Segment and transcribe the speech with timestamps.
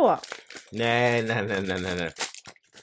[0.00, 0.18] då?
[0.72, 2.10] Nej, nej, nej, nej, nej, nej.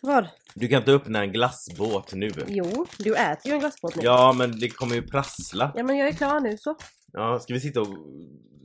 [0.01, 0.27] Vad?
[0.55, 2.31] Du kan inte öppna en glassbåt nu.
[2.47, 4.03] Jo, du äter ju en glassbåt nu.
[4.03, 5.71] Ja, men det kommer ju prassla.
[5.75, 6.75] Ja men jag är klar nu så.
[7.13, 7.97] Ja, ska vi sitta och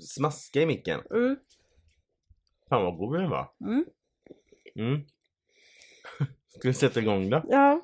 [0.00, 1.00] smaska i micken?
[1.10, 1.36] Mm.
[2.68, 3.50] Fan vad god den var.
[3.60, 3.84] Mm.
[4.76, 5.00] Mm.
[6.58, 7.42] Ska vi sätta igång då?
[7.48, 7.82] Ja.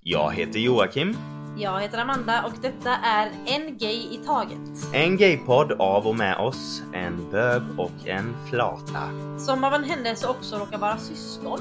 [0.00, 1.16] Jag heter Joakim.
[1.56, 4.94] Jag heter Amanda och detta är En Gay i Taget.
[4.94, 9.10] En gaypodd av och med oss, en bög och en flata.
[9.38, 11.58] Som av en händelse också råkar vara syskon.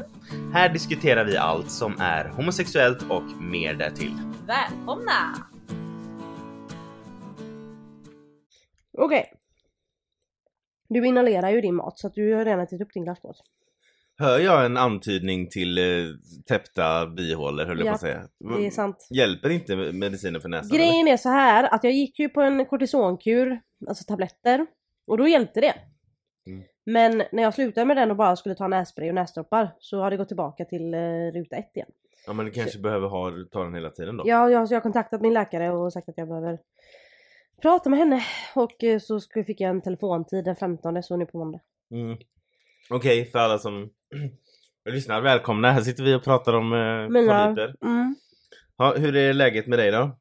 [0.54, 4.20] Här diskuterar vi allt som är homosexuellt och mer därtill.
[4.48, 5.36] Välkomna!
[8.98, 9.34] Okej.
[10.90, 13.42] Du inhalerar ju din mat så att du har redan ätit upp din glassbåt.
[14.18, 15.84] Hör jag en antydning till eh,
[16.48, 18.28] täppta bihålor höll jag Ja, på att säga.
[18.40, 19.08] Det är sant.
[19.10, 20.76] Hjälper inte medicinen för näsan?
[20.76, 20.80] eller?
[20.86, 24.66] Grejen är så här att jag gick ju på en kortisonkur, alltså tabletter.
[25.08, 25.74] Och då hjälpte det.
[26.48, 26.64] Mm.
[26.86, 30.12] Men när jag slutade med den och bara skulle ta nässpray och näsdroppar så har
[30.12, 31.00] det gått tillbaka till eh,
[31.34, 31.90] ruta ett igen.
[32.28, 34.24] Ja men du kanske behöver ha, ta den hela tiden då?
[34.28, 36.60] Ja, jag, så jag har kontaktat min läkare och sagt att jag behöver
[37.62, 38.24] prata med henne.
[38.56, 41.60] Och eh, så fick jag en telefontid den 15 så nu på måndag.
[41.92, 42.18] Mm.
[42.90, 43.90] Okej, för alla som
[44.86, 45.72] lyssnar, välkomna.
[45.72, 47.48] Här sitter vi och pratar om eh, Mina...
[47.82, 48.16] Mm.
[48.78, 50.18] Ja, hur är läget med dig då?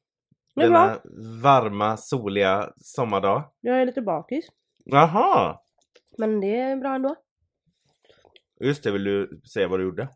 [0.54, 1.00] Det är Denna
[1.42, 3.52] varma, soliga sommardag.
[3.60, 4.48] Jag är lite bakis.
[4.84, 5.60] Jaha!
[6.18, 7.16] Men det är bra ändå.
[8.60, 10.08] Just det, vill du säga vad du gjorde?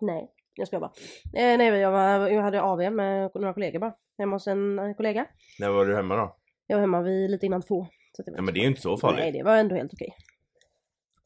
[0.00, 0.92] Nej, jag ska bara.
[1.34, 3.94] Eh, nej, jag, var, jag hade AW med några kollegor bara.
[4.18, 5.26] Hemma hos en eh, kollega.
[5.58, 6.36] När var du hemma då?
[6.66, 7.86] Jag var hemma vid lite innan två.
[8.16, 9.20] Så att var Ja men det är ju inte så farligt.
[9.20, 10.14] Nej, det var ändå helt okej.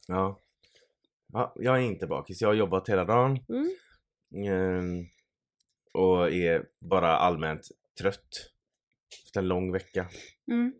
[0.07, 0.39] Ja.
[1.33, 1.53] Ja.
[1.55, 3.39] Jag är inte bakis, jag har jobbat hela dagen.
[3.49, 3.69] Mm.
[4.47, 5.05] Ehm,
[5.93, 7.61] och är bara allmänt
[8.01, 8.51] trött.
[9.25, 10.05] Efter en lång vecka.
[10.51, 10.73] Mm.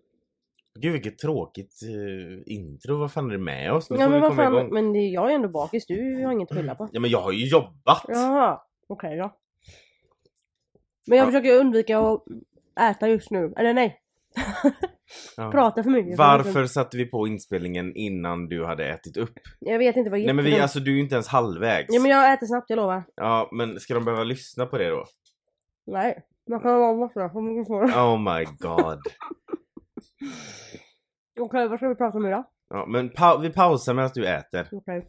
[0.79, 3.89] Gud vilket tråkigt eh, intro, vad fan är det med oss?
[3.89, 4.73] Nu Ja får men vi vad komma fan, igång.
[4.73, 5.85] men det, jag är ändå bakis.
[5.85, 6.89] Du har inget att skylla på.
[6.91, 8.01] Ja men jag har ju jobbat!
[8.07, 9.37] Jaha, okej då.
[11.07, 11.31] Men jag Ja.
[11.31, 12.23] försöker undvika att
[12.79, 13.53] äta just nu.
[13.57, 14.01] Eller nej.
[15.37, 15.51] Ja.
[15.51, 16.17] Prata för mycket.
[16.17, 19.33] Varför satte vi på inspelningen innan du hade ätit upp?
[19.59, 21.87] Jag vet inte vad Nej men vi, alltså du är ju inte ens halvvägs.
[21.93, 23.03] Ja men jag äter snabbt, jag lovar.
[23.15, 25.05] Ja men ska de behöva lyssna på det då?
[25.85, 26.23] Nej.
[26.49, 27.91] Man kan vara borta mycket svårare.
[27.91, 28.99] Oh my god.
[31.39, 32.43] Okej, vad ska vi prata om då?
[32.69, 34.67] Ja, men pa- vi pausar medan du äter.
[34.71, 35.07] Okej.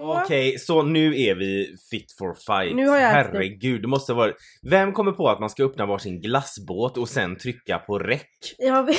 [0.00, 2.76] Okej, så nu är vi fit for fight.
[2.76, 3.08] Nu har jag.
[3.10, 4.32] Herregud, det måste vara...
[4.62, 8.30] Vem kommer på att man ska öppna varsin glassbåt och sen trycka på räck?
[8.58, 8.96] Jag vet,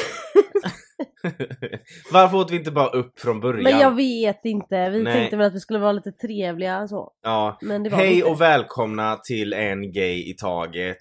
[2.11, 3.63] Varför åt vi inte bara upp från början?
[3.63, 4.89] men jag vet inte.
[4.89, 5.13] Vi Nej.
[5.13, 7.11] tänkte väl att vi skulle vara lite trevliga så.
[7.23, 7.59] Ja.
[7.91, 8.27] Hej inte.
[8.27, 10.97] och välkomna till en gay i taget.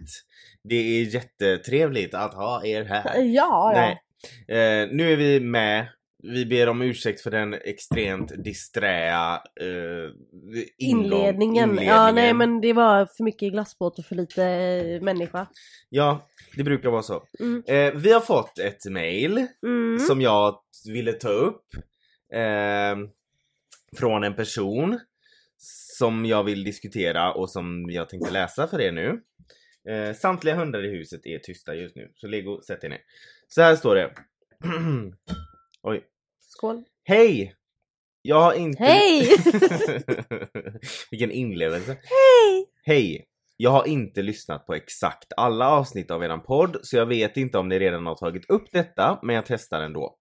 [0.68, 3.12] Det är jättetrevligt att ha er här.
[3.16, 3.72] Ja, ja.
[3.74, 3.98] Nej.
[4.48, 5.86] Eh, nu är vi med.
[6.22, 10.10] Vi ber om ursäkt för den extremt disträa eh,
[10.78, 11.78] ingång- Inledningen.
[11.82, 15.46] Ja, nej men det var för mycket glassbåt och för lite eh, människa.
[15.88, 16.26] Ja,
[16.56, 17.22] det brukar vara så.
[17.40, 17.62] Mm.
[17.66, 19.98] Eh, vi har fått ett mail Mm.
[19.98, 21.64] som jag ville ta upp.
[22.34, 22.96] Eh,
[23.96, 25.00] från en person
[25.98, 29.20] som jag vill diskutera och som jag tänkte läsa för er nu.
[29.88, 33.00] Eh, samtliga hundar i huset är tysta just nu, så Lego sätt er ner.
[33.48, 34.10] Så här står det.
[35.82, 36.02] Oj.
[36.60, 36.84] Skål.
[37.04, 37.54] Hej!
[38.22, 38.84] Jag har inte...
[38.84, 39.28] Hej!
[41.10, 41.90] Vilken inlevelse.
[41.92, 42.66] Hej!
[42.84, 43.26] Hej!
[43.56, 47.58] Jag har inte lyssnat på exakt alla avsnitt av eran podd, så jag vet inte
[47.58, 50.16] om ni redan har tagit upp detta, men jag testar ändå.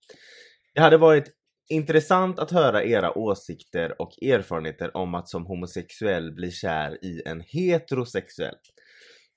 [0.74, 1.26] Det hade varit
[1.70, 7.42] intressant att höra era åsikter och erfarenheter om att som homosexuell bli kär i en
[7.42, 8.56] heterosexuell.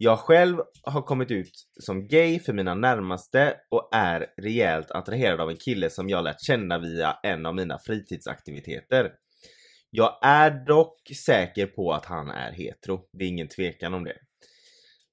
[0.05, 5.51] Jag själv har kommit ut som gay för mina närmaste och är rejält attraherad av
[5.51, 9.13] en kille som jag lärt känna via en av mina fritidsaktiviteter.
[9.91, 13.01] Jag är dock säker på att han är hetero.
[13.13, 14.17] Det är ingen tvekan om det.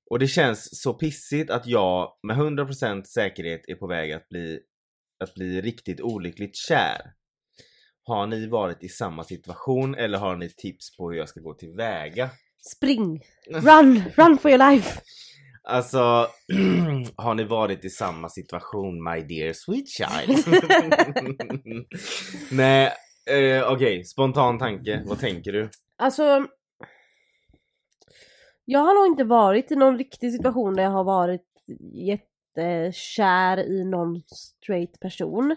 [0.10, 4.60] Och det känns så pissigt att jag med 100% säkerhet är på väg att bli,
[5.24, 7.02] att bli riktigt olyckligt kär.
[8.04, 11.54] Har ni varit i samma situation eller har ni tips på hur jag ska gå
[11.54, 12.30] tillväga?
[12.62, 13.22] Spring!
[13.50, 14.04] Run!
[14.18, 15.02] Run for your life!
[15.64, 15.98] Alltså,
[17.16, 20.46] har ni varit i samma situation my dear sweet child?
[22.52, 22.92] Nej,
[23.30, 25.70] eh, okej, spontan tanke, vad tänker du?
[25.98, 26.48] Alltså...
[28.66, 31.46] Jag har nog inte varit i någon riktig situation där jag har varit
[32.62, 35.56] jättekär i någon straight person.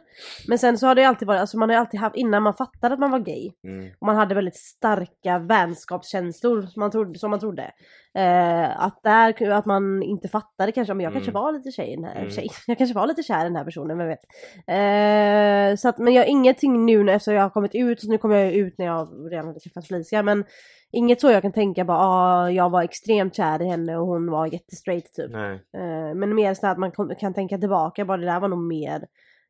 [0.49, 2.95] Men sen så har det alltid varit, alltså man har alltid haft, innan man fattade
[2.95, 3.91] att man var gay, Mm.
[3.99, 7.71] och man hade väldigt starka vänskapskänslor som man trodde, som man trodde
[8.15, 11.43] Eh, att där, att man inte fattade kanske, men jag kanske Mm.
[11.43, 12.31] var lite tjej, den här, Mm.
[12.31, 14.25] tjej, jag kanske var lite kär i den här personen, vem vet.
[14.67, 18.09] Eh, så att, men jag har ingenting nu när efter jag har kommit ut, så
[18.11, 20.45] nu kommer jag ut när jag redan hade träffat Felicia, men
[20.93, 24.31] inget så jag kan tänka bara, ah, jag var extremt kär i henne och hon
[24.31, 25.35] var jättestraight typ.
[25.35, 29.03] Eh, men mer så att man kan tänka tillbaka, bara det där var nog mer,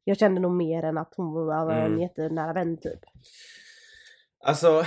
[0.04, 2.00] jag kände nog mer än att hon var en Mm.
[2.00, 3.00] jättenära vän typ.
[4.44, 4.84] Alltså,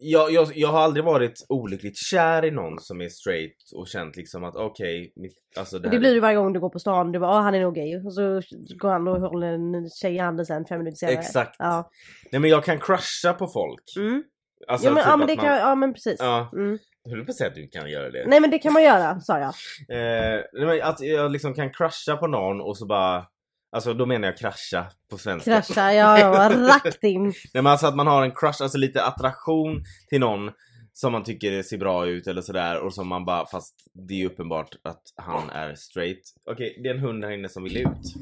[0.00, 4.16] jag, jag, jag har aldrig varit olyckligt kär i någon som är straight och känt
[4.16, 7.12] liksom att okej, mitt- alltså det, Det blir ju varje gång du går på stan,
[7.12, 7.96] du bara ah, han är nog gay.
[8.06, 8.40] Och så
[8.78, 11.14] går han och håller en tjej i handen sen fem minuter senare.
[11.18, 11.56] Exakt.
[11.58, 11.90] Ja.
[12.32, 13.84] Nej men jag kan crusha på folk.
[13.96, 14.22] Mm.
[14.68, 15.44] Alltså ja, men, typ ja men det man...
[15.44, 16.16] kan, ja men precis.
[16.18, 16.78] Ja, Mm.
[17.02, 18.26] jag höll på att säga att du kan göra det.
[18.26, 19.54] Nej men det kan man göra, sa jag.
[19.96, 23.26] Eh, nej, att jag liksom kan crusha på någon och så bara
[23.70, 25.50] Alltså då menar jag krascha på svenska.
[25.62, 27.22] Krascha, ja var rakt in.
[27.24, 30.50] Nej men alltså att man har en crush, alltså lite attraktion till någon
[30.92, 34.18] som man tycker ser bra ut eller sådär och som man bara, fast det är
[34.18, 36.20] ju uppenbart att han är straight.
[36.50, 38.14] Okej, det är en hund här inne som vill ut.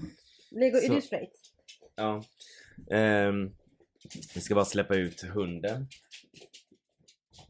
[0.50, 1.31] Lego, är du straight?
[1.97, 2.23] Ja.
[2.91, 3.50] Ehm,
[4.35, 5.87] vi ska bara släppa ut hunden.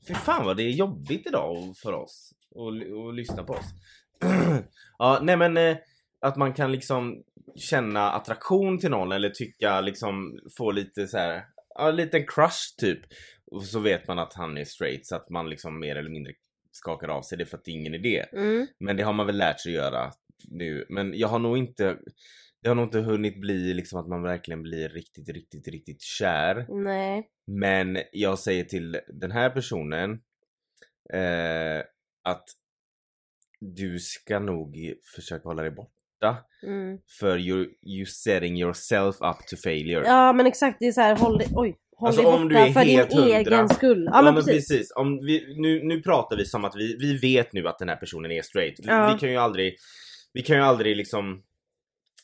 [0.08, 3.66] Fy fan vad det är jobbigt idag för oss att lyssna på oss.
[4.98, 5.76] ja, nej men eh,
[6.20, 7.22] att man kan liksom
[7.56, 11.44] känna attraktion till någon eller tycka liksom få lite så här,
[11.74, 13.00] ja en crush typ.
[13.50, 16.32] Och så vet man att han är straight så att man liksom mer eller mindre
[16.72, 18.24] skakar av sig det för att det är ingen idé.
[18.32, 18.66] Mm.
[18.78, 20.12] Men det har man väl lärt sig göra
[20.48, 20.86] nu.
[20.88, 21.96] Men jag har nog inte
[22.66, 26.66] det har nog inte hunnit bli liksom att man verkligen blir riktigt, riktigt, riktigt kär.
[26.84, 27.28] Nej.
[27.46, 30.10] Men jag säger till den här personen
[31.12, 31.78] eh,
[32.24, 32.44] att
[33.60, 34.76] du ska nog
[35.14, 36.36] försöka hålla dig borta.
[36.62, 36.98] Mm.
[37.18, 40.06] För you, you setting yourself up to failure.
[40.06, 41.76] Ja men exakt, det är så här, håll dig, oj.
[41.96, 43.36] Håll Alltså, dig om borta du är för helt din hundra.
[43.38, 44.04] egen skull.
[44.04, 44.68] Ja, Ja, men precis.
[44.68, 44.92] precis.
[44.96, 47.96] Om vi, nu, nu pratar vi som att vi, vi vet nu att den här
[47.96, 48.74] personen är straight.
[48.78, 49.12] Vi, Ja.
[49.14, 49.76] vi kan ju aldrig,
[50.32, 51.42] vi kan ju aldrig liksom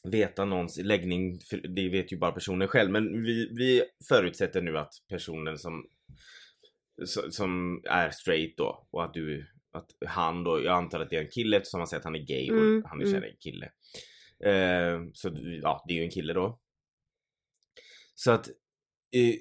[0.09, 2.91] veta någons läggning, för det vet ju bara personen själv.
[2.91, 5.87] Men vi, vi förutsätter nu att personen som,
[7.03, 11.17] so- som är straight då och att du, att han då, jag antar att det
[11.17, 13.21] är en kille eftersom han säger att han är gay och Mm, han är mm.
[13.21, 13.67] kär i en kille.
[14.45, 15.31] Eh, så
[15.63, 16.59] ja, det är ju en kille då.
[18.15, 18.49] Så att
[19.17, 19.35] eh,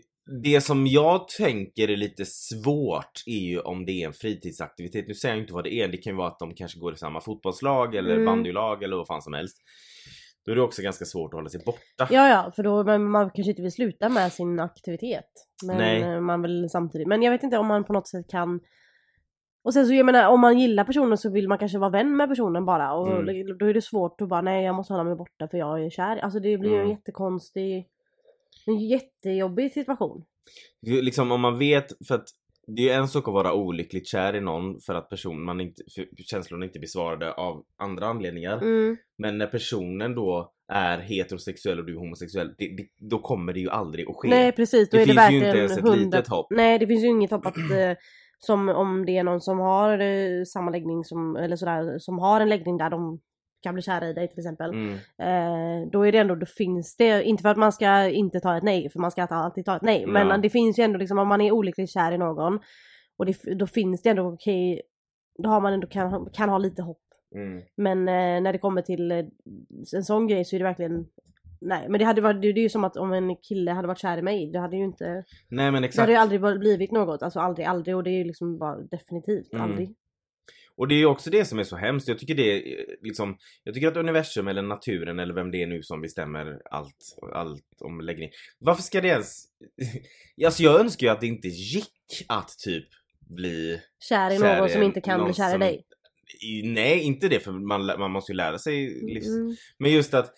[0.44, 5.08] det som jag tänker är lite svårt är ju om det är en fritidsaktivitet.
[5.08, 6.94] Nu säger jag inte vad det är, det kan ju vara att de kanske går
[6.94, 8.26] i samma fotbollslag eller Mm.
[8.26, 9.58] bandylag eller vad fan som helst.
[10.46, 12.08] Då är det också ganska svårt att hålla sig borta.
[12.14, 15.30] Ja ja, för då man, man kanske inte vill sluta med sin aktivitet.
[15.66, 16.02] Men Nej.
[16.02, 18.60] eh, man vill samtidigt, men jag vet inte om man på något sätt kan
[19.64, 22.18] och sen så jag menar om man gillar personen så vill man kanske vara vän
[22.18, 23.58] med personen bara och Mm.
[23.58, 25.90] då är det svårt att bara nej jag måste hålla mig borta för jag är
[25.90, 26.18] kär.
[26.18, 26.92] Alltså det blir ju en Mm.
[26.92, 27.88] jättekonstig,
[28.66, 30.26] en jättejobbig situation.
[30.82, 32.28] Liksom om man vet, för att
[32.68, 35.84] det är en sak att vara olyckligt kär i någon för att person, man inte,
[36.18, 38.58] känslorna inte besvarade av andra anledningar.
[38.58, 38.98] Mm.
[39.18, 43.60] Men när personen då är heterosexuell och du är homosexuell, det, det, då kommer det
[43.60, 44.30] ju aldrig att ske.
[44.30, 46.48] Nej precis, då Det är det finns ju inte ens ett 100 litet hopp.
[46.50, 47.94] Nej det finns ju inget hopp att eh,
[48.40, 52.42] som om det är någon som har eh, samma läggning som, eller sådär, som har
[52.42, 53.20] en läggning där de
[53.64, 54.70] kan bli kära i dig till exempel.
[54.70, 54.94] Mm.
[54.94, 58.58] Eh, då är det ändå, då finns det, inte för att man ska inte ta
[58.58, 60.06] ett nej, för man ska alltid ta ett nej.
[60.08, 60.38] Men Ja.
[60.38, 62.60] det finns ju ändå liksom om man är olyckligt kär i någon
[63.18, 64.82] och det, då finns det ändå okej,
[65.44, 67.02] då har man ändå kan, kan ha lite hopp.
[67.36, 67.62] Mm.
[67.78, 69.18] Men eh, när det kommer till eh,
[69.96, 71.06] en sån grej så är det verkligen
[71.64, 73.88] Nej men det hade varit, det, det är ju som att om en kille hade
[73.88, 76.00] varit kär i mig, det hade ju inte Nej men Det exakt.
[76.00, 79.54] hade ju aldrig blivit något, alltså aldrig, aldrig och det är ju liksom bara definitivt
[79.54, 79.64] Mm.
[79.70, 79.96] aldrig.
[80.82, 82.08] Och det är också det som är så hemskt.
[82.08, 85.68] Jag tycker det eh, liksom, jag tycker att universum eller naturen eller vem det är
[85.68, 88.30] nu som bestämmer allt, allt om läggning.
[88.60, 89.44] Varför ska det ens...
[90.46, 92.88] alltså jag önskar ju att det inte gick att typ
[93.20, 93.82] bli...
[94.10, 95.86] Kär i Kär någon i som inte kan bli kär i dig.
[96.64, 99.28] Nej, inte det för man, man måste ju lära sig livs...
[99.28, 99.56] Mm.
[99.78, 100.34] Men just att,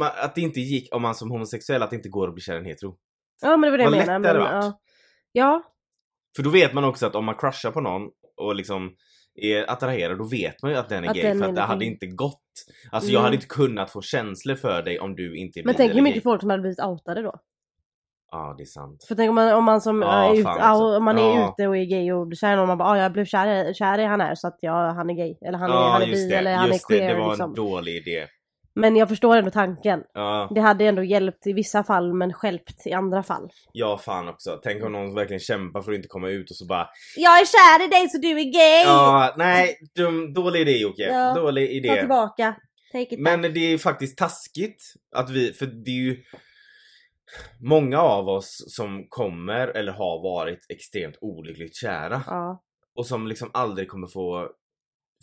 [0.00, 2.54] att det inte gick, om man som homosexuell, att det inte går att bli kär
[2.54, 2.96] i en hetero.
[3.40, 4.28] Ja men det var det jag Vad menade.
[4.28, 4.80] lätt det Men, ja.
[5.32, 5.62] ja,
[6.36, 8.96] För då vet man också att om man crushar på någon och liksom
[9.34, 11.22] är attraherad, då vet man ju att den är Att gay.
[11.22, 12.38] den för att det hade inte gått.
[12.90, 13.24] Alltså jag Mm.
[13.24, 16.14] hade inte kunnat få känslor för dig om du inte är men tänk hur mycket
[16.16, 16.22] gay.
[16.22, 17.34] folk som hade blivit outade då.
[18.30, 19.04] Ja, det är sant.
[19.08, 20.96] För tänk om man, om man som Ja, är, ja, också.
[20.96, 21.54] om man är Ja.
[21.58, 23.72] ute och är gay och blir kär i någon man bara ah, jag blev kär,
[23.72, 25.34] kär i han här så att jag, han är gay.
[25.46, 26.34] Eller han är, han är bi det.
[26.36, 27.14] eller han just är queer det.
[27.14, 27.50] Det var liksom.
[27.50, 28.26] en dålig idé.
[28.74, 30.02] Men jag förstår ändå tanken.
[30.14, 33.50] Ja, Det hade ändå hjälpt i vissa fall men stjälpt i andra fall.
[33.72, 34.60] ja fan också.
[34.62, 37.44] Tänk om någon verkligen kämpar för att inte komma ut och så bara Jag är
[37.44, 38.84] kär i dig så du är gay!
[38.86, 41.02] Ja, nej, dum, dålig idé Jocke.
[41.02, 42.00] Ja, Dålig Ta idé.
[42.00, 42.54] tillbaka.
[42.92, 43.54] Take it Men back.
[43.54, 44.82] det är faktiskt taskigt
[45.16, 46.22] att vi, för det är ju
[47.60, 52.22] många av oss som kommer eller har varit extremt olyckligt kära.
[52.26, 52.62] Ja.
[52.96, 54.48] och som liksom aldrig kommer få...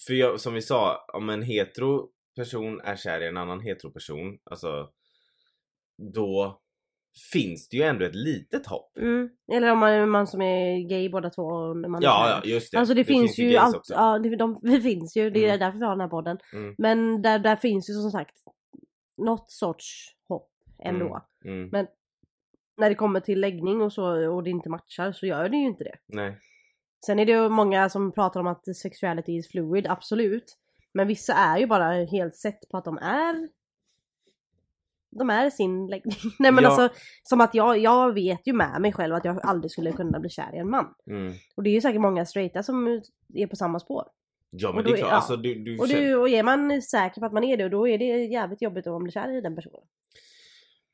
[0.08, 2.08] För jag, som vi sa, om en hetero
[2.40, 4.90] person är kär i en annan hetero person, alltså
[6.14, 6.62] då
[7.32, 8.98] finns det ju ändå ett litet hopp.
[8.98, 9.30] Mm.
[9.52, 11.44] Eller om man är en man som är gay båda två.
[11.44, 12.80] och Man Ja, ja just det.
[12.80, 15.60] Alltså det, finns, ju gays allt, ja det, de, det finns ju, det är Mm.
[15.60, 16.38] därför vi har den här podden.
[16.54, 16.76] Mm.
[16.78, 18.38] Men där, där finns ju som sagt
[19.18, 20.50] något sorts hopp
[20.84, 21.26] ändå.
[21.46, 21.70] Mm.
[21.72, 21.88] Men
[22.78, 25.66] när det kommer till läggning och så och det inte matchar så gör det ju
[25.66, 25.96] inte det.
[26.06, 26.38] Nej.
[27.06, 30.58] Sen är det ju många som pratar om att sexuality is fluid, absolut.
[30.94, 33.50] Men vissa är ju bara helt sett på att de är
[35.12, 36.16] de är sin läggning.
[36.40, 36.70] Nej men Ja.
[36.70, 40.20] alltså som att jag, jag vet ju med mig själv att jag aldrig skulle kunna
[40.20, 40.94] bli kär i en man.
[41.10, 41.34] Mm.
[41.56, 43.02] Och det är ju säkert många straighta som
[43.34, 44.04] är på samma spår.
[44.52, 45.16] Ja men det är klart, ja.
[45.16, 47.70] alltså du, du, Och, känner- du, och är man säker på att man är det,
[47.70, 49.82] då är det jävligt jobbigt om man blir kär i den personen.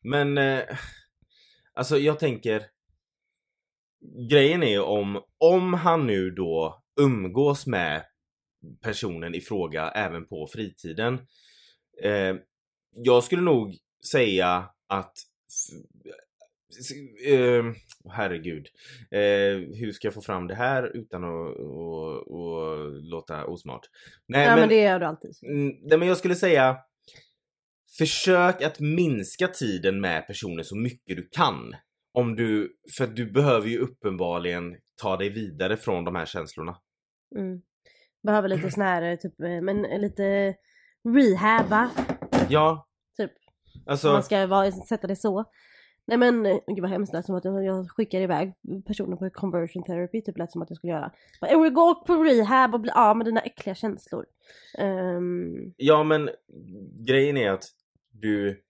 [0.04, 0.64] Men eh,
[1.74, 2.66] alltså jag tänker
[4.30, 8.04] Grejen är ju om, om han nu då umgås med
[8.82, 11.20] personen i fråga även på fritiden.
[12.04, 12.36] Eh,
[12.92, 13.78] jag skulle nog
[14.12, 15.14] säga att
[17.26, 17.64] eh,
[18.10, 18.68] herregud.
[19.12, 23.86] Eh, hur ska jag få fram det här utan att, att, att låta osmart?
[24.28, 25.32] Nej, ja men, det gör du alltid.
[25.42, 26.78] Nej men jag skulle säga
[27.98, 31.76] Försök att minska tiden med personen så mycket du kan.
[32.14, 36.78] Om du, för du behöver ju uppenbarligen ta dig vidare från de här känslorna.
[37.36, 37.62] Mm.
[38.26, 40.56] Behöver lite sån här, typ, eh, men lite
[41.16, 41.90] rehab va?
[42.50, 42.88] Ja.
[43.18, 43.32] Typ.
[43.86, 45.46] Alltså, Om man ska vara, sätta det så.
[46.08, 48.54] Nej men eh, gud vad hemskt det lät som att jag, jag skickar iväg
[48.88, 51.12] personer på conversion therapy typ lät som att jag skulle göra.
[51.42, 54.26] Bara, "Eh, Gå på rehab och bli av med dina äckliga känslor.
[54.78, 56.30] Ehm, ja men
[57.08, 57.64] grejen är att
[58.12, 58.62] du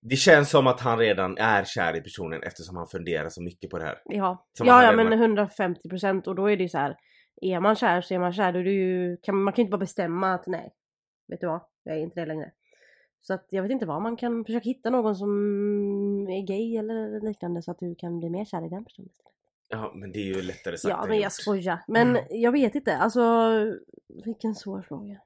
[0.00, 3.70] Det känns som att han redan är kär i personen eftersom han funderar så mycket
[3.70, 3.98] på det här.
[4.04, 6.96] ja, Som ja, ja men har- 150% och då är det ju så här.
[7.40, 8.52] Är man kär så är man kär.
[8.52, 10.74] Då är det ju, kan, man kan ju inte bara bestämma att nej,
[11.28, 12.52] vet du vad, jag är inte det längre.
[13.20, 15.30] Så att jag vet inte vad, man kan försöka hitta någon som
[16.28, 19.08] är gay eller liknande så att du kan bli mer kär i den personen.
[19.68, 21.78] Ja men det är ju lättare sagt Ja men jag skojar.
[21.88, 22.24] Men Mm.
[22.30, 23.22] jag vet inte, alltså
[24.24, 25.20] vilken svår fråga.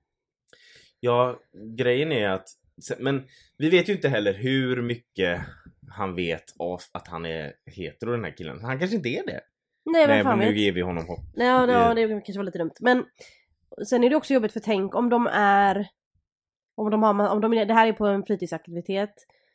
[1.00, 1.40] Ja,
[1.76, 2.48] grejen är att
[2.98, 3.26] men
[3.58, 5.40] vi vet ju inte heller hur mycket
[5.90, 8.64] han vet av att han är hetero den här killen.
[8.64, 9.40] Han kanske inte är det.
[9.86, 10.56] Nej Nej men nu vet.
[10.56, 11.20] ger vi honom hopp.
[11.36, 12.70] Nej, ja, det- ja, det kanske var lite dumt.
[12.80, 13.04] Men
[13.88, 15.88] sen är det också jobbigt för tänk om de är
[16.76, 19.10] om de har, om de, det här är på en fritidsaktivitet.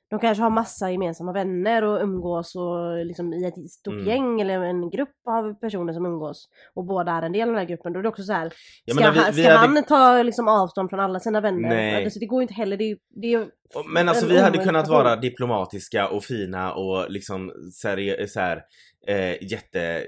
[0.10, 4.08] De kanske har massa gemensamma vänner och umgås och liksom i ett stort Mm.
[4.08, 6.50] gäng eller en grupp av personer som umgås.
[6.74, 7.94] Och båda är en del av den här gruppen.
[7.94, 8.54] Då är det också så här.
[8.86, 11.70] Jag Ska, vi- han, ska hade- ta liksom avstånd från alla sina vänner?
[11.70, 12.04] Nej.
[12.04, 12.78] Alltså, det går ju inte heller.
[12.78, 13.48] Det är det är
[13.94, 17.52] Men alltså vi hade kunnat vara diplomatiska och fina och liksom
[17.84, 18.62] seri- så här,
[19.08, 20.08] eh, jätte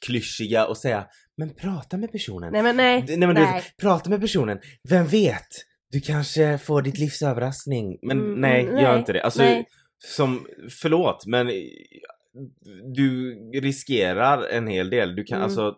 [0.00, 1.06] klyschiga och säga
[1.36, 2.52] Men prata med personen.
[2.52, 3.04] Nej men nej.
[3.08, 3.54] Nej men du nej.
[3.54, 4.58] vet, prata med personen.
[4.88, 5.46] Vem vet?
[5.92, 7.98] Du kanske får ditt livs överraskning.
[8.02, 9.22] Men Mm, nej, mm, gör nej, inte det.
[9.22, 9.66] Alltså, nej.
[9.98, 10.46] som,
[10.80, 11.50] förlåt men
[12.94, 15.16] du riskerar en hel del.
[15.16, 15.44] Du kan Mm.
[15.44, 15.76] alltså,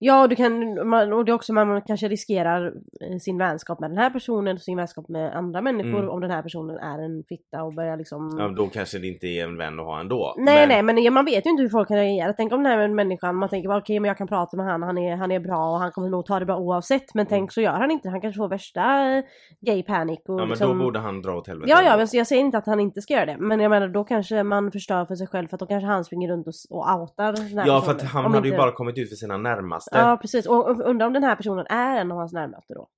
[0.00, 3.90] Ja, du kan, man, och det är också man, kanske riskerar eh, sin vänskap med
[3.90, 6.10] den här personen och sin vänskap med andra människor Mm.
[6.10, 8.36] om den här personen är en fitta och börjar liksom...
[8.38, 10.34] ja, då kanske det inte är en vän att ha ändå.
[10.38, 12.32] Nej men, nej men ja, man vet ju inte hur folk kan reagera.
[12.32, 14.98] Tänk om den här människan, man tänker okej men jag kan prata med han, han
[14.98, 17.14] är, han är bra och han kommer nog ta det bra oavsett.
[17.14, 18.80] Men tänk så gör han inte, han kanske får värsta
[19.16, 19.24] eh,
[19.60, 20.78] gay panic och Ja men liksom...
[20.78, 21.70] då borde han dra åt helvete.
[21.70, 23.36] Ja ja, men jag säger inte att han inte ska göra det.
[23.38, 26.04] Men jag menar då kanske man förstör för sig själv för att då kanske han
[26.04, 28.22] springer runt och, och outar den här Ja för att personen.
[28.22, 29.87] han hade ju inte- bara kommit ut för sina närmaste.
[29.90, 32.88] Ja precis, och undrar om den här personen är en av hans närmaste då?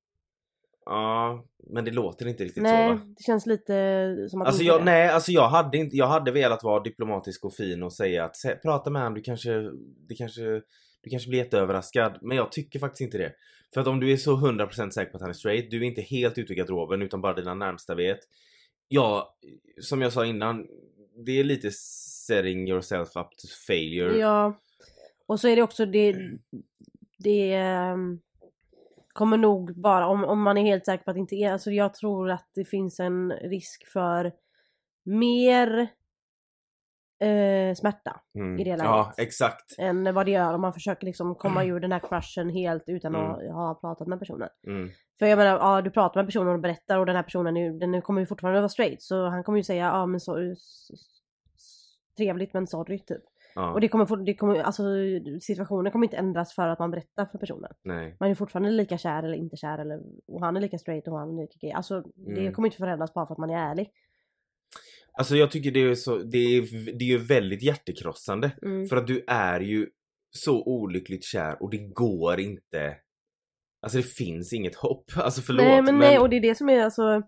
[0.84, 3.00] Ja, men det låter inte riktigt Nej, så va?
[3.16, 6.62] det känns lite som att Alltså jag, nej, alltså jag hade inte, jag hade velat
[6.62, 9.70] vara diplomatisk och fin och säga att prata med honom, du kanske,
[10.08, 10.42] det kanske,
[11.00, 12.18] du kanske blir jätteöverraskad.
[12.20, 13.32] Men jag tycker faktiskt inte det.
[13.74, 15.82] För att om du är så 100% säker på att han är straight, du är
[15.82, 18.20] inte helt ute i garderoben utan bara dina närmsta vet.
[18.88, 19.36] Ja,
[19.80, 20.66] som jag sa innan,
[21.26, 24.18] det är lite setting yourself up to failure.
[24.18, 24.54] Ja.
[25.30, 26.16] Och så är det också det,
[27.18, 28.20] det ehm,
[29.12, 31.70] kommer nog bara, om, om man är helt säker på att det inte är, alltså
[31.70, 34.32] jag tror att det finns en risk för
[35.04, 35.88] mer
[37.20, 38.58] eh, smärta Mm.
[38.60, 38.84] i det läget.
[38.84, 39.74] Ja, exakt.
[39.78, 43.14] än vad det gör om man försöker liksom komma ur den här crushen helt utan
[43.14, 43.30] Mm.
[43.30, 44.48] att ha pratat med personen.
[44.66, 44.90] Mm.
[45.18, 47.72] För jag menar, ja du pratar med personen och berättar och den här personen är
[47.72, 50.54] den kommer ju fortfarande vara straight så han kommer ju säga ja men så
[52.16, 53.22] trevligt men sorry typ.
[53.54, 54.82] Ja, Och det kommer, det kommer, alltså
[55.40, 57.72] situationen kommer inte ändras för att man berättar för personen.
[57.84, 58.16] nej.
[58.20, 61.18] Man är fortfarande lika kär eller inte kär eller, och han är lika straight och
[61.18, 61.70] han är lika gay.
[61.72, 62.52] Alltså det Mm.
[62.54, 63.90] kommer inte förändras bara för att man är ärlig.
[65.12, 66.60] Alltså jag tycker det är så, det är,
[66.98, 68.50] det är ju väldigt hjärtekrossande.
[68.62, 68.86] Mm.
[68.86, 69.86] För att du är ju
[70.30, 72.96] så olyckligt kär och det går inte.
[73.82, 75.04] Alltså det finns inget hopp.
[75.16, 75.64] Alltså förlåt.
[75.64, 77.22] nej men, nej och det är det som är alltså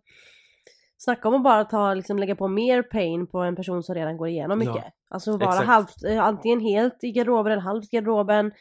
[1.05, 4.17] Snacka om att bara ta, liksom, lägga på mer pain på en person som redan
[4.17, 4.93] går igenom Ja, mycket.
[5.11, 5.67] Alltså vara exakt.
[5.67, 8.53] halvt, eh, antingen helt i garderoben eller halvt i garderoben.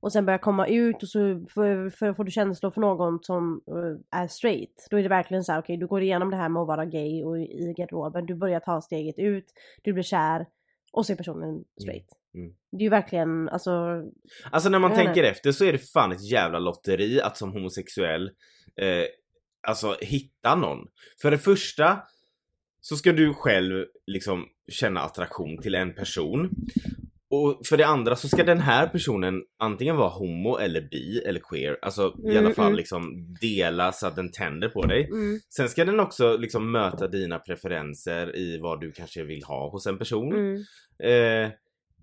[0.00, 1.18] Och sen börja komma ut och så
[1.50, 4.86] får, får, får du känslor för någon som eh, är straight.
[4.90, 6.84] Då är det verkligen så här: okej du går igenom det här med att vara
[6.84, 8.26] gay och i garderoben.
[8.26, 9.44] Du börjar ta steget ut,
[9.82, 10.46] du blir kär
[10.92, 12.08] och så är personen straight.
[12.34, 12.54] mm.
[12.72, 13.70] Det är ju verkligen, alltså
[14.50, 18.30] Alltså när man tänker efter så är det fan ett jävla lotteri att som homosexuell
[18.76, 19.04] eh,
[19.62, 20.78] alltså hitta någon.
[21.22, 21.98] För det första
[22.80, 26.50] så ska du själv liksom känna attraktion till en person.
[27.32, 31.40] Och för det andra så ska den här personen antingen vara homo eller bi eller
[31.40, 31.78] queer.
[31.82, 32.76] Alltså i Mm, alla fall mm.
[32.76, 35.04] liksom dela så att den tänder på dig.
[35.04, 39.70] mm, Sen ska den också liksom möta dina preferenser i vad du kanske vill ha
[39.70, 40.32] hos en person.
[40.32, 40.56] mm.
[41.02, 41.50] Eh,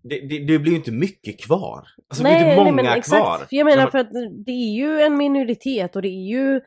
[0.04, 1.88] det, det, det blir ju inte mycket kvar.
[2.10, 2.98] Alltså det blir inte många men kvar.
[2.98, 3.52] exakt.
[3.54, 4.10] Jag menar för att
[4.46, 6.62] det är ju en minoritet och det är ju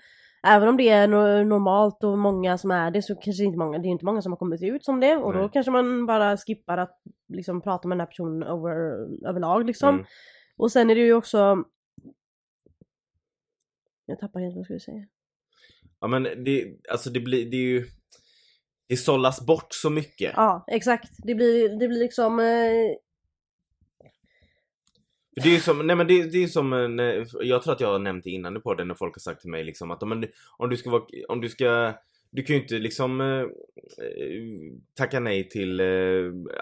[0.47, 3.59] Även om det är no- normalt och många som är det så kanske det inte
[3.59, 5.51] många, det är inte många som har kommit ut som det och då Nej.
[5.53, 8.77] kanske man bara skippar att liksom prata med den här personen över,
[9.29, 9.95] överlag liksom.
[9.95, 10.07] Mm.
[10.57, 11.65] Och sen är det ju också
[14.07, 15.07] Jag tappar helt vad jag skulle säga.
[16.01, 17.87] Ja men det, alltså det blir, det är ju
[18.89, 20.33] Det sållas bort så mycket.
[20.37, 22.97] Ja exakt, det blir, det blir liksom eh,
[25.43, 27.89] Det är ju som, nej men det, det är som eh, jag tror att jag
[27.93, 30.25] har nämnt det innan på det när folk har sagt till mig liksom att om,
[30.57, 31.93] om du ska vara, om du ska
[32.33, 33.47] du kan ju inte liksom eh, eh,
[34.99, 35.87] tacka nej till eh,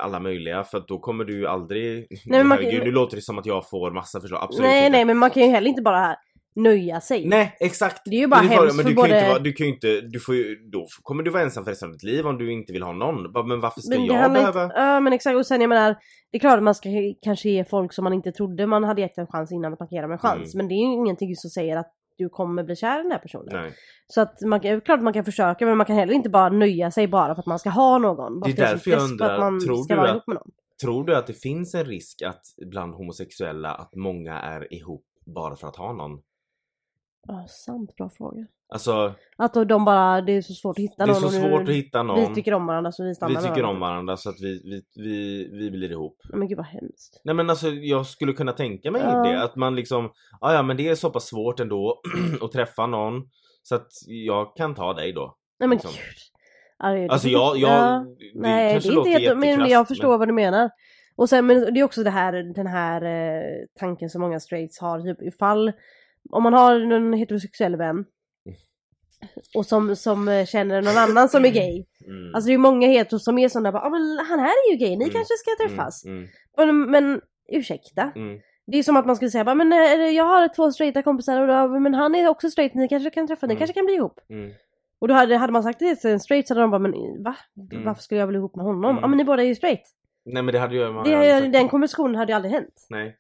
[0.02, 2.06] alla möjliga för att då kommer du aldrig...
[2.26, 4.42] men man kan- Herregud, nu låter det som att jag får massa förslag.
[4.42, 4.96] Absolut Nej inte.
[4.96, 6.16] nej men man kan ju heller inte bara
[6.54, 7.28] nöja sig.
[7.28, 8.02] Nej exakt!
[8.04, 9.52] Det är ju bara det hemskt men för du kan ju både- inte vara, du
[9.52, 12.02] kan ju inte, du får ju, då kommer du vara ensam för resten av ditt
[12.02, 13.48] liv om du inte vill ha någon.
[13.48, 14.64] Men varför ska Men jag behöva?
[14.64, 15.96] Inte, ja men exakt och sen jag menar
[16.30, 16.88] Det är klart att man ska
[17.22, 19.88] kanske ge folk som man inte trodde man hade gett en chans innan att man
[19.88, 20.54] kan ge dem en chans.
[20.54, 20.56] Mm.
[20.56, 23.18] Men det är ju ingenting som säger att du kommer bli kär i den här
[23.18, 23.48] personen.
[23.52, 23.72] Nej.
[24.06, 26.90] Så att man kan, klart man kan försöka men man kan heller inte bara nöja
[26.90, 28.40] sig bara för att man ska ha någon.
[28.40, 30.50] Det är för därför jag undrar, att man tror du att- ihop med någon.
[30.82, 35.56] Tror du att det finns en risk att bland homosexuella att många är ihop bara
[35.56, 36.20] för att ha någon?
[37.28, 38.46] Ja sant, bra fråga.
[38.70, 41.30] Alltså, Att de bara, det är så svårt att hitta det är någon.
[41.30, 42.28] så svårt att hitta någon.
[42.28, 43.86] Vi tycker om varandra så vi stannar Vi tycker om varandra.
[43.88, 46.16] varandra så att vi, vi, vi, vi blir ihop.
[46.32, 47.20] Men gud vad hemskt.
[47.24, 49.22] Nej men alltså jag skulle kunna tänka mig Ja.
[49.22, 49.42] det.
[49.42, 50.10] Att man liksom,
[50.40, 52.00] ja ja men det är så pass svårt ändå
[52.42, 53.22] att träffa någon.
[53.62, 55.36] Så att jag kan ta dig då.
[55.60, 55.90] Nej men Liksom.
[55.90, 56.96] gud.
[57.06, 58.04] Det- Alltså jag, jag Ja.
[58.18, 59.34] det Nej, kanske det är låter inte jätte...
[59.34, 60.70] Men jättekrasst, jag förstår vad du menar.
[61.16, 63.42] Och sen, men det är också det här, den här eh,
[63.78, 65.72] tanken som många straights har, typ ifall
[66.30, 68.04] om man har en heterosexuell vän
[69.54, 71.84] och som, som eh, känner någon annan som är gay.
[72.06, 72.34] Mm.
[72.34, 74.76] Alltså det är många heteros som är sådana bara, ah, men han här är ju
[74.78, 75.10] gay, ni Mm.
[75.10, 76.04] kanske ska träffas.
[76.04, 77.20] Mm, Men, men
[77.52, 78.02] ursäkta.
[78.02, 78.40] mm, mm.
[78.66, 79.78] Det är som att man skulle säga men eh,
[80.10, 83.26] jag har två straighta kompisar och då, men han är också straight, ni kanske kan
[83.26, 83.58] träffa, ni Mm.
[83.58, 84.20] kanske kan bli ihop.
[84.30, 84.50] Mm.
[85.00, 86.92] Och då hade, hade man sagt det till en straight så hade de bara, men
[87.22, 87.36] va?
[87.72, 87.84] Mm.
[87.84, 88.84] Varför skulle jag vilja ihop med honom?
[88.84, 88.98] Mm.
[89.02, 89.82] Ja men ni båda är ju straight.
[90.24, 92.86] Nej men det hade ju Det, den konversationen hade ju aldrig hänt.
[92.90, 93.16] Nej.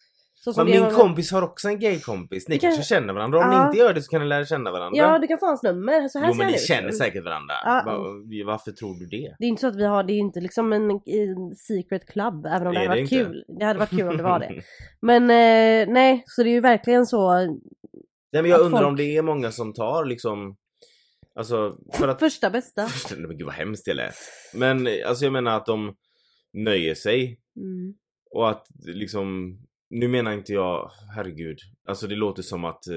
[0.56, 2.48] Men det min var- kompis har också en gay-kompis.
[2.48, 3.38] Ni Det kan- kanske känner varandra.
[3.38, 3.60] Om Ja.
[3.62, 4.98] ni inte gör det så kan ni lära känna varandra.
[4.98, 6.60] Ja du kan få hans nummer, så här jo men ni ut.
[6.66, 7.54] känner säkert varandra.
[7.64, 7.82] Ja.
[7.86, 9.34] Va- Varför tror du det?
[9.38, 12.46] Det är inte så att vi har, det är inte liksom en, en secret club
[12.46, 13.24] även om det Är hade det varit inte?
[13.24, 13.44] kul.
[13.58, 14.62] Det hade varit kul om det var det.
[15.02, 17.34] Men eh, nej, så det är ju verkligen så.
[18.32, 20.56] Nej men jag undrar folk- om det är många som tar liksom
[21.34, 22.82] Alltså för att Första bästa.
[23.16, 24.14] Nej men gud vad hemskt det lät.
[24.54, 25.94] Men alltså jag menar att de
[26.52, 27.94] nöjer sig Mm.
[28.30, 29.58] och att liksom
[29.90, 32.94] nu menar inte jag, herregud, alltså det låter som att eh,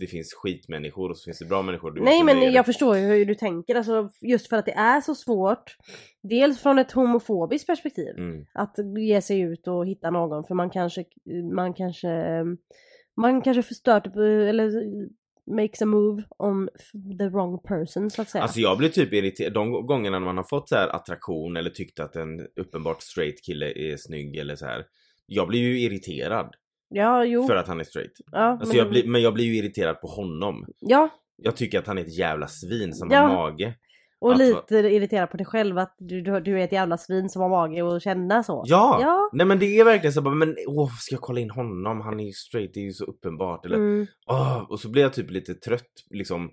[0.00, 1.90] det finns skitmänniskor och så finns det bra människor.
[1.90, 5.00] Du Nej men jag förstår ju hur du tänker, alltså just för att det är
[5.00, 5.76] så svårt.
[6.22, 8.18] Dels från ett homofobiskt perspektiv.
[8.18, 8.46] Mm.
[8.54, 11.04] Att ge sig ut och hitta någon för man kanske,
[11.54, 12.44] man kanske,
[13.16, 14.70] man kanske förstört eller
[15.56, 16.68] makes a move on
[17.18, 18.42] the wrong person så att säga.
[18.42, 22.00] Alltså jag blir typ irriterad de gångerna man har fått så här attraktion eller tyckt
[22.00, 24.84] att en uppenbart straight kille är snygg eller så här.
[25.30, 26.54] Jag blir ju irriterad
[26.88, 27.46] ja, jo.
[27.46, 28.12] för att han är straight.
[28.32, 30.66] ja, Alltså men, jag blir, men jag blir ju irriterad på honom.
[30.80, 33.18] ja, Jag tycker att han är ett jävla svin som Ja.
[33.20, 33.74] har mage.
[34.20, 37.28] och Att- lite irriterad på dig själv att du, du, du är ett jävla svin
[37.28, 38.62] som har mage och känna så.
[38.66, 38.98] Ja!
[39.00, 39.30] Ja.
[39.32, 42.00] Nej men det är verkligen så bara, men åh, ska jag kolla in honom?
[42.00, 43.64] Han är ju straight, det är ju så uppenbart.
[43.66, 44.06] Eller, Mm.
[44.26, 46.50] åh, och så blir jag typ lite trött liksom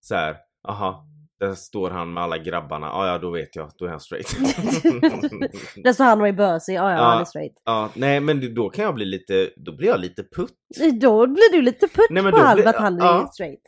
[0.00, 0.36] så här.
[0.68, 1.06] aha,
[1.46, 4.36] där står han med alla grabbarna, ja ja då vet jag, då är han straight.
[5.84, 7.02] Där står han och är bösig, ja ja Ja.
[7.04, 7.52] han är straight.
[7.64, 10.52] ja, nej men då kan jag bli lite, då blir jag lite putt.
[11.00, 13.30] Då blir du lite putt Nej, men på blir- att han är ja.
[13.34, 13.60] straight.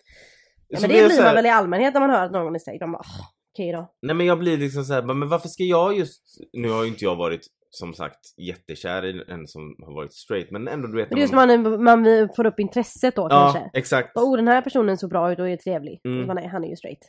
[0.68, 2.54] Ja, men det blir så man här- väl i allmänhet när man hör att någon
[2.54, 2.80] är straight.
[2.80, 3.90] De bara "Ah, okej då.
[4.02, 6.88] Nej men jag blir liksom så här, men varför ska jag just, nu har ju
[6.88, 7.40] inte jag varit
[7.74, 11.20] som sagt jättekär i en som har varit straight men ändå du vet det är
[11.20, 13.78] just när man, man får upp intresset då Ja kanske.
[13.78, 14.16] exakt.
[14.16, 16.00] Oh den här personen så bra ut och är trevlig.
[16.04, 16.26] Mm.
[16.26, 17.00] Man är, han är ju straight.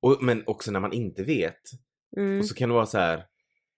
[0.00, 1.60] Och, men också när man inte vet.
[2.16, 2.38] Mm.
[2.38, 3.24] Och så kan det vara så här.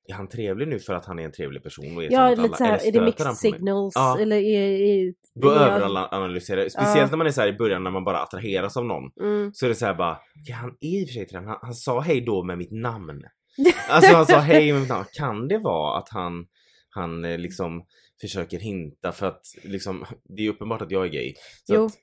[0.08, 2.56] Är han trevlig nu för att han är en trevlig person och är Ja lite
[2.56, 3.92] såhär, är det mixed signals?
[3.96, 4.18] Ja.
[4.20, 6.72] Eller är, är, Då är- överanalyserar jag.
[6.72, 9.02] Speciellt när man är så här i början när man bara attraheras av någon.
[9.20, 9.50] Mm.
[9.54, 11.48] Så är det så här bara, ja, han är i och för sig trevlig.
[11.48, 13.22] Han, han sa hej då med mitt namn.
[13.88, 15.04] Alltså han sa hej med mitt namn.
[15.12, 16.46] Kan det vara att han,
[16.90, 17.84] han eh, liksom
[18.20, 20.04] försöker hinta för att liksom,
[20.36, 21.34] det är uppenbart att jag är gay.
[21.64, 21.84] Så Jo.
[21.86, 21.94] Att,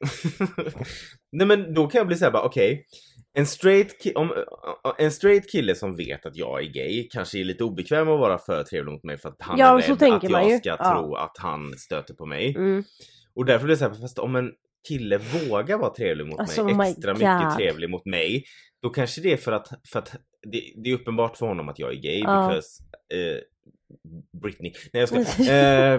[1.31, 2.85] Nej men då kan jag bli såhär bara okej.
[3.33, 4.33] en, straight ki- om,
[4.97, 8.37] en straight kille som vet att jag är gay kanske är lite obekväm att vara
[8.37, 10.93] för trevlig mot mig för att han Ja, är rädd att jag ska Ja.
[10.93, 12.55] tro att han stöter på mig.
[12.55, 12.83] Mm.
[13.35, 14.51] Och därför blir det såhär, fast om en
[14.87, 18.43] kille vågar vara trevlig mot Alltså, mig, oh extra mycket trevlig mot mig,
[18.81, 20.15] då kanske det är för att, för att
[20.47, 22.47] det, det är uppenbart för honom att jag är gay, Ja.
[22.47, 23.37] because eh,
[24.41, 24.73] Britney.
[24.93, 25.43] Nej jag ska.
[25.51, 25.93] eh,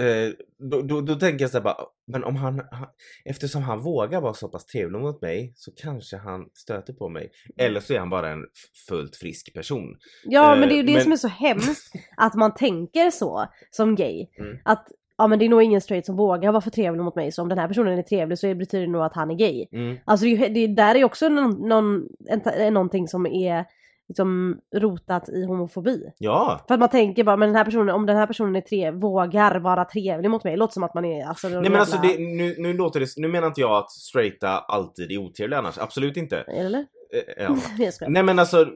[0.00, 2.88] eh, då, då, då tänker jag såhär bara, men om han, han,
[3.24, 7.30] eftersom han vågar vara så pass trevlig mot mig så kanske han stöter på mig.
[7.58, 8.44] Eller så är han bara en
[8.88, 9.96] fullt frisk person.
[10.24, 13.10] Ja Eh, men det är ju det men- som är så hemskt, att man tänker
[13.10, 14.26] så som gay.
[14.38, 14.58] Mm.
[14.64, 14.86] Att
[15.18, 17.42] ja men det är nog ingen straight som vågar vara för trevlig mot mig så
[17.42, 19.66] om den här personen är trevlig så betyder det nog att han är gay.
[19.72, 19.96] Mm.
[20.04, 23.64] Alltså det, det där är också någon, någon, en, någonting som är
[24.08, 26.12] liksom rotat i homofobi.
[26.18, 28.60] Ja, För att man tänker bara, men den här personen, om den här personen är
[28.60, 31.80] tre, vågar vara trevlig mot mig, det låter som att man är alltså Nej men
[31.80, 35.58] alltså det, nu, nu låter det, nu menar inte jag att straighta alltid är otrevliga
[35.58, 36.38] annars, absolut inte.
[36.38, 36.78] Eller?
[36.78, 37.56] Eh, Ja.
[37.78, 38.10] Jag skojar.
[38.10, 38.66] Nej men alltså,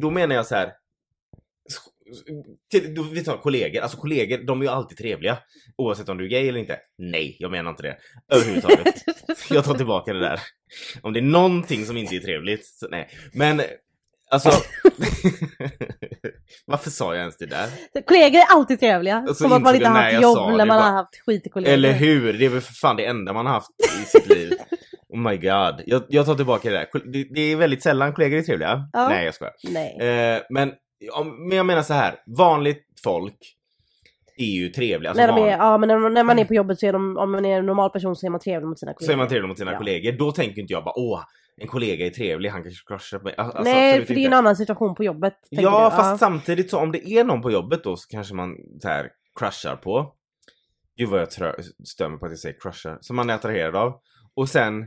[0.00, 0.72] då menar jag så här.
[2.70, 5.38] Till, vi tar kollegor, alltså kollegor de är ju alltid trevliga.
[5.76, 6.78] Oavsett om du är gay eller inte.
[6.98, 7.96] Nej, jag menar inte det.
[8.32, 8.94] Överhuvudtaget.
[9.50, 10.40] jag tar tillbaka det där.
[11.02, 13.08] Om det är någonting som inte är trevligt, så nej.
[13.32, 13.62] Men
[14.30, 14.50] alltså.
[16.66, 17.68] Varför sa jag ens det där?
[18.06, 19.18] Kollegor är alltid trevliga.
[19.18, 20.90] Och så som att man inte har haft jobb när man har bara.
[20.90, 21.74] haft skitkollegor.
[21.74, 22.32] Eller hur?
[22.32, 24.52] Det är väl för fan det enda man har haft i sitt liv.
[25.10, 25.82] Oh my god.
[25.86, 27.12] Jag, jag tar tillbaka det där.
[27.12, 28.88] Det, det är väldigt sällan kollegor är trevliga.
[28.92, 29.08] Ja.
[29.08, 29.54] Nej jag skojar.
[29.62, 29.98] Nej.
[30.00, 30.72] Eh, men,
[31.12, 32.14] om, men jag menar så här.
[32.26, 33.54] vanligt folk
[34.36, 35.10] är ju trevliga.
[35.10, 36.92] Alltså när, de van- är, ja men när, när man är på jobbet så är
[36.92, 39.06] de, om man är en normal person så är man trevlig mot sina kollegor.
[39.06, 39.78] så är man trevlig mot sina Ja.
[39.78, 40.12] kollegor.
[40.12, 41.22] Då tänker inte jag bara åh,
[41.56, 43.34] en kollega är trevlig, han kanske crushar på mig.
[43.36, 45.34] Alltså, Nej för det är en annan situation på jobbet.
[45.50, 48.88] Ja fast samtidigt så om det är någon på jobbet då så kanske man så
[48.88, 50.14] här crushar på.
[50.96, 51.32] Gud vad jag
[51.84, 52.98] stör mig på att jag säger crushar.
[53.00, 54.00] Som man är attraherad av.
[54.34, 54.86] Och sen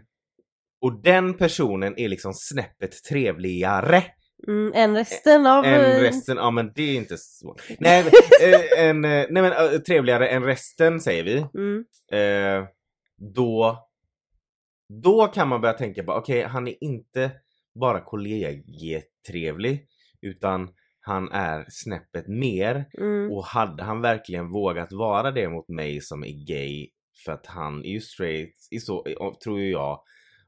[0.82, 4.04] och den personen är liksom snäppet trevligare
[4.48, 5.66] Mm, än resten av...
[5.66, 6.38] än eh, resten.
[6.38, 7.62] Ja men det är inte svårt.
[7.80, 8.06] Nej,
[8.42, 11.46] eh, en, eh, nej men eh, trevligare än resten säger vi.
[11.56, 12.66] Mm, Eh,
[13.36, 13.78] då
[15.04, 17.32] då kan man börja tänka på okej han är inte
[17.80, 19.88] bara kollegetrevlig
[20.22, 23.32] utan han är snäppet mer mm.
[23.32, 26.90] och hade han verkligen vågat vara det mot mig som är gay
[27.26, 29.06] för att han är ju straight, i så,
[29.44, 30.04] tror ju jag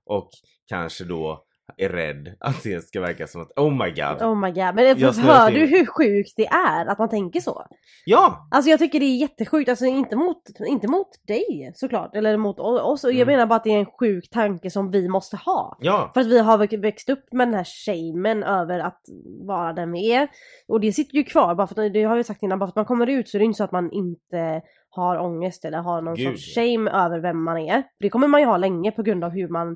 [0.06, 0.30] och
[0.68, 1.46] kanske då
[1.78, 4.22] är rädd att det ska verka som att oh my god.
[4.22, 7.66] Oh my god, men Jag hör du hur sjukt det är att man tänker så?
[8.06, 8.48] Ja!
[8.52, 12.60] Alltså jag tycker det är jättesjukt, alltså inte mot, inte mot dig såklart, eller mot
[12.60, 13.04] oss.
[13.04, 13.28] Jag Mm.
[13.28, 15.78] menar bara att det är en sjuk tanke som vi måste ha.
[15.80, 16.12] Ja!
[16.14, 19.02] För att vi har växt- växt upp med den här shamen över att
[19.48, 20.28] vara den vi är.
[20.68, 22.72] Och det sitter ju kvar, bara för att, det har vi sagt innan, bara för
[22.72, 25.78] att man kommer ut så är det inte så att man inte har ångest eller
[25.78, 27.84] har någon Gud, sorts shame över vem man är.
[28.00, 29.76] Det kommer man ju ha länge på grund av hur man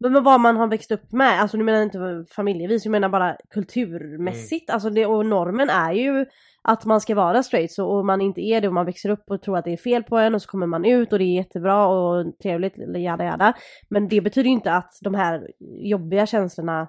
[0.00, 3.08] men vad man har växt upp med, alltså nu menar jag inte familjevis, jag menar
[3.08, 4.68] bara kulturmässigt.
[4.68, 4.74] Mm.
[4.74, 6.26] Alltså det, och normen är ju
[6.62, 9.24] att man ska vara straight så och man inte är det och man växer upp
[9.30, 11.24] och tror att det är fel på en och så kommer man ut och det
[11.24, 13.54] är jättebra och trevligt, jada jada.
[13.90, 15.50] Men det betyder ju inte att de här
[15.82, 16.88] jobbiga känslorna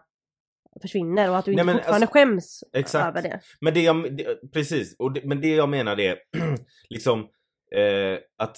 [0.81, 3.07] försvinner och att du Nej, inte men fortfarande alltså- skäms Exakt.
[3.07, 3.39] över det.
[3.61, 6.15] Men det jag, det, precis, och det, men det jag menar är
[6.89, 7.19] liksom
[7.75, 8.57] eh, att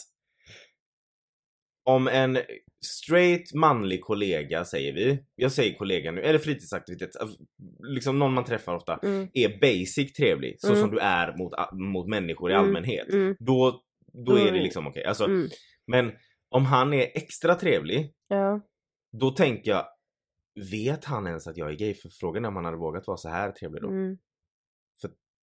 [1.88, 2.38] om en
[2.86, 7.38] straight manlig kollega säger vi, jag säger kollega nu, eller fritidsaktivitet, alltså,
[7.80, 10.80] liksom någon man träffar ofta, Mm, är basic trevlig, så Mm.
[10.80, 12.66] som du är mot, mot människor i Mm.
[12.66, 13.14] allmänhet.
[13.14, 13.82] mm, Då,
[14.26, 14.64] då är det Mm.
[14.64, 15.06] liksom okej.
[15.06, 15.50] Alltså, mm.
[15.88, 16.12] Men
[16.50, 18.62] om han är extra trevlig, Ja.
[19.12, 19.86] då tänker jag,
[20.72, 21.94] vet han ens att jag är gay?
[21.94, 23.88] För frågan är om han hade vågat vara så här trevlig då.
[23.90, 24.18] Mm.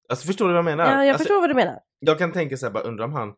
[0.09, 0.85] Alltså förstår du vad jag menar?
[0.85, 1.81] ja, jag alltså, förstår vad du menar.
[1.99, 3.35] Jag kan tänka så här, bara undra om han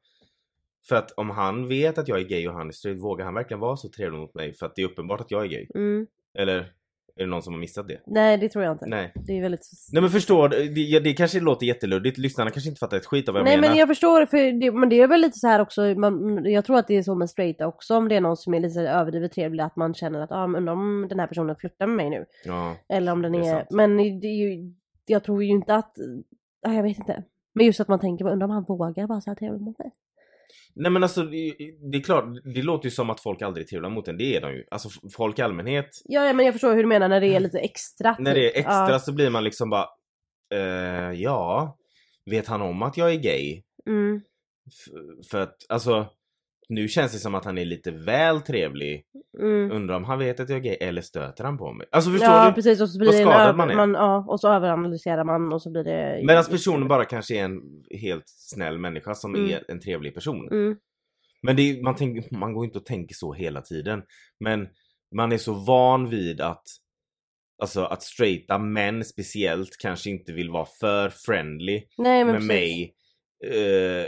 [0.88, 3.34] för att om han vet att jag är gay och han är straight, vågar han
[3.34, 4.54] verkligen vara så trevlig mot mig?
[4.54, 5.66] För att det är uppenbart att jag är gay.
[5.74, 6.06] Mm.
[6.38, 6.72] Eller
[7.16, 8.00] är det någon som har missat det?
[8.06, 8.86] Nej det tror jag inte.
[8.86, 9.12] Nej.
[9.14, 9.66] Det är väldigt...
[9.92, 13.32] Nej men förstår, det, det kanske låter jätteluddigt, lyssnarna kanske inte fattar ett skit av
[13.32, 13.68] vad jag Nej menar.
[13.68, 16.64] men jag förstår, för det, men det är väl lite så här också, man, jag
[16.64, 18.80] tror att det är så med straighta också om det är någon som är lite
[18.80, 22.10] överdrivet trevlig att man känner att ah, men om den här personen flörtar med mig
[22.10, 22.24] nu.
[22.44, 22.76] Ja.
[22.88, 24.74] Eller om den är är, men det är ju,
[25.06, 25.96] jag tror ju inte att,
[26.66, 27.22] ah, jag vet inte.
[27.52, 29.90] Men just att man tänker, undrar om han vågar vara så här trevlig mot mig?
[30.74, 31.54] Nej men alltså det,
[31.92, 34.40] det är klart, det låter ju som att folk aldrig trevliga mot en, det är
[34.40, 34.64] de ju.
[34.70, 37.40] Alltså folk i allmänhet, Ja, ja men jag förstår hur du menar när det är
[37.40, 38.16] lite extra.
[38.18, 38.56] när det är typ.
[38.58, 38.98] extra Ja.
[38.98, 39.86] så blir man liksom bara,
[40.54, 41.76] eh, ja,
[42.30, 43.62] vet han om att jag är gay?
[43.86, 44.20] Mm,
[44.68, 46.06] F- för att, alltså,
[46.68, 49.04] nu känns det som att han är lite väl trevlig.
[49.38, 49.70] mm.
[49.72, 51.86] Undrar om han vet att jag är gay eller stöter han på mig?
[51.92, 52.54] Alltså förstår Ja du?
[52.54, 53.74] precis och så blir Vad en skadad över, man är.
[53.74, 56.20] man, ja, och så överanalyserar man och så blir det...
[56.26, 57.60] Medan personen bara kanske är en
[58.00, 59.50] helt snäll människa som Mm.
[59.50, 60.48] är en trevlig person.
[60.52, 60.76] Mm,
[61.42, 64.02] Men är, man, tänker, man går inte och tänker så hela tiden.
[64.40, 64.68] Men
[65.16, 66.62] man är så van vid att
[67.62, 72.48] Alltså att straighta män speciellt kanske inte vill vara för friendly nej med precis.
[72.48, 72.94] mig.
[73.44, 74.06] Eh,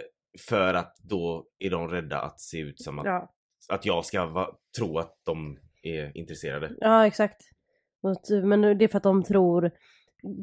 [0.48, 3.30] för att då är de rädda att se ut som att, Ja.
[3.68, 6.70] att jag ska va, tro att de är intresserade.
[6.80, 7.40] ja exakt.
[8.44, 9.70] Men det är för att de tror...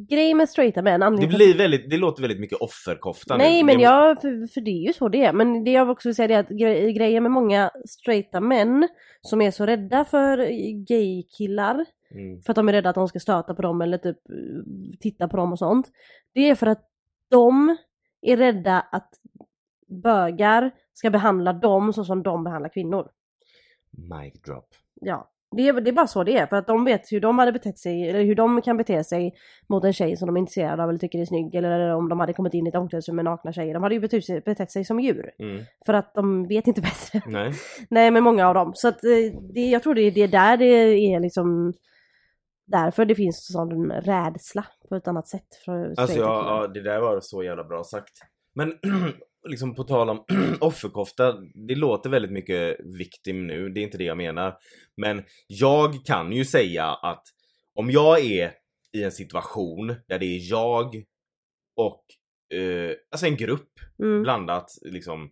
[0.10, 3.65] Grejen med straighta män, Det anledningen blir väldigt, det låter väldigt mycket offerkofta Nej nu.
[3.65, 5.34] men det, jag, för, för det är ju så det är.
[5.34, 8.88] Men det jag också vill säga är att gre grejen med många straighta män
[9.21, 10.38] som är så rädda för
[10.88, 12.41] gay-killar Mm.
[12.41, 15.28] för att de är rädda att de ska stöta på dem eller typ eh, titta
[15.28, 15.88] på dem och sånt.
[16.34, 16.84] Det är för att
[17.32, 17.78] de
[18.21, 19.10] är rädda att
[19.88, 23.08] bögar ska behandla dem så som de behandlar kvinnor.
[23.91, 24.67] Mic drop.
[25.02, 26.48] Ja, det är, det är bara så det är.
[26.48, 29.34] För att de vet hur de hade betett sig, eller hur de kan bete sig
[29.67, 31.56] mot en tjej som de är intresserade av eller tycker är snygg.
[31.56, 33.74] Eller om de hade kommit in i ett omklädningsrum med nakna tjejer.
[33.74, 35.32] De hade ju betett sig, betett sig som djur.
[35.39, 35.63] Mm.
[35.86, 37.21] För att de vet inte bättre.
[37.26, 37.54] Nej.
[37.89, 38.71] Nej men många av dem.
[38.76, 41.74] Så att eh, det, jag tror det är det är där det är liksom
[42.67, 45.56] Därför det finns sån rädsla på ett annat sätt.
[45.65, 48.19] För Alltså ja, ja, det där var så jävla bra sagt.
[48.54, 48.69] Men
[49.46, 50.26] liksom på tal om
[50.62, 51.34] offerkofta,
[51.68, 54.58] det låter väldigt mycket victim nu, det är inte det jag menar.
[54.98, 57.24] Men jag kan ju säga att
[57.74, 58.52] om jag är
[58.94, 61.04] i en situation där det är jag
[61.76, 62.04] och
[62.58, 64.24] eh, alltså en grupp Mm.
[64.24, 65.32] blandat liksom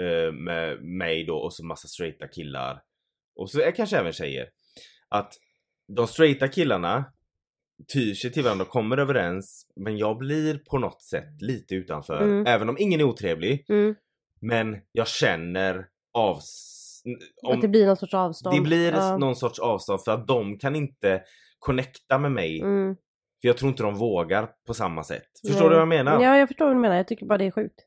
[0.00, 2.82] eh, med mig då och så massa straighta killar
[3.36, 4.48] och så är kanske även tjejer.
[5.08, 5.34] Att
[5.96, 7.12] de straighta killarna
[7.92, 12.22] tyr sig till varandra och kommer överens men jag blir på något sätt lite utanför.
[12.22, 12.46] Mm.
[12.46, 13.94] Även om ingen är otrevlig Mm.
[14.40, 16.36] men jag känner av...
[17.52, 18.56] att det blir någon sorts avstånd.
[18.56, 19.16] det blir Ja.
[19.16, 21.22] någon sorts avstånd för att de kan inte
[21.58, 22.96] connecta med mig Mm.
[23.40, 25.28] För jag tror inte de vågar på samma sätt.
[25.46, 25.68] Förstår Nej.
[25.68, 26.22] du vad jag menar?
[26.22, 27.84] Ja jag förstår vad du menar, jag tycker bara det är sjukt.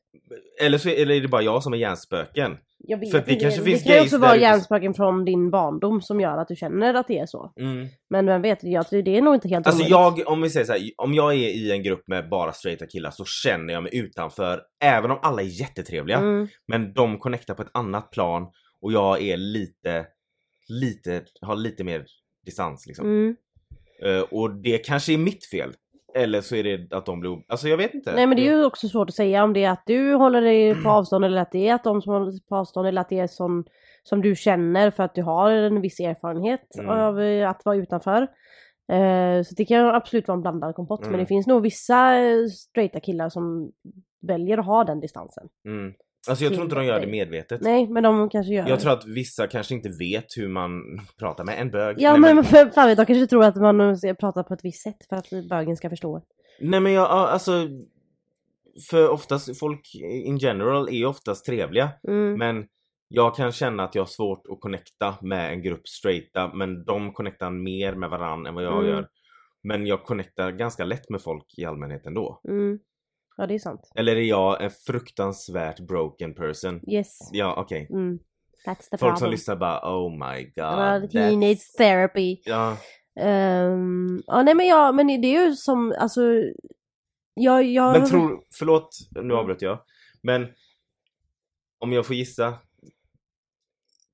[0.60, 2.56] Eller så eller är det bara jag som är hjärnspöken.
[2.78, 3.44] Jag vet För det inte.
[3.44, 6.56] kanske finns det kan ju också vara hjärnspöken från din barndom som gör att du
[6.56, 7.52] känner att det är så.
[7.56, 7.86] Mm.
[8.10, 10.24] Men vem vet, jag det är nog inte helt Alltså omöjligt.
[10.26, 12.86] jag, om vi säger så här, om jag är i en grupp med bara straighta
[12.86, 16.18] killar så känner jag mig utanför även om alla är jättetrevliga.
[16.18, 16.48] Mm.
[16.68, 18.46] Men de connectar på ett annat plan
[18.80, 20.06] och jag är lite,
[20.68, 22.04] lite, har lite mer
[22.44, 23.06] distans liksom.
[23.06, 23.36] Mm.
[24.04, 25.72] Eh, och det kanske är mitt fel.
[26.14, 28.14] Eller så är det att de blir, alltså jag vet inte.
[28.14, 30.40] Nej men det är ju också svårt att säga om det är att du håller
[30.40, 33.00] dig på avstånd eller att det är att de som håller sig på avstånd eller
[33.00, 33.64] att det är som,
[34.02, 36.90] som du känner för att du har en viss erfarenhet Mm.
[36.90, 38.22] av eh, att vara utanför.
[38.92, 41.20] Eh, så det kan absolut vara en blandad kompott men Mm.
[41.20, 43.72] det finns nog vissa eh, straighta killar som
[44.26, 45.48] väljer att ha den distansen.
[45.66, 45.92] Mm.
[46.28, 47.60] Alltså jag tror inte de gör det medvetet.
[47.60, 48.82] Nej men de kanske gör Jag det.
[48.82, 50.82] tror att vissa kanske inte vet hur man
[51.18, 51.96] pratar med en bög.
[51.98, 54.64] Ja Nej, men, men fan vet, de kanske tror att man ska prata på ett
[54.64, 56.22] visst sätt för att bögen ska förstå.
[56.60, 57.68] Nej men jag, ja, alltså
[58.90, 62.38] För oftast, folk in general är oftast trevliga Mm.
[62.38, 62.66] Men
[63.08, 67.12] jag kan känna att jag har svårt att connecta med en grupp straighta men de
[67.12, 68.86] connectar mer med varann än vad jag Mm.
[68.90, 69.08] gör
[69.62, 72.78] Men jag connectar ganska lätt med folk i allmänhet ändå Mm.
[73.36, 73.92] Ja det är sant.
[73.94, 76.80] Eller är jag en fruktansvärt broken person?
[76.88, 77.18] Yes.
[77.32, 78.18] Ja okej Mm.
[78.66, 79.30] That's the Folk som problem.
[79.30, 82.36] lyssnar bara oh my god Ja, he that's- needs therapy.
[82.44, 82.76] Ja,
[83.20, 86.20] Ehm, ja nej men ja men det är ju som alltså
[87.34, 87.92] jag, jag...
[87.92, 89.78] men tror, förlåt nu avbröt jag
[90.22, 90.46] Men
[91.78, 92.58] Om jag får gissa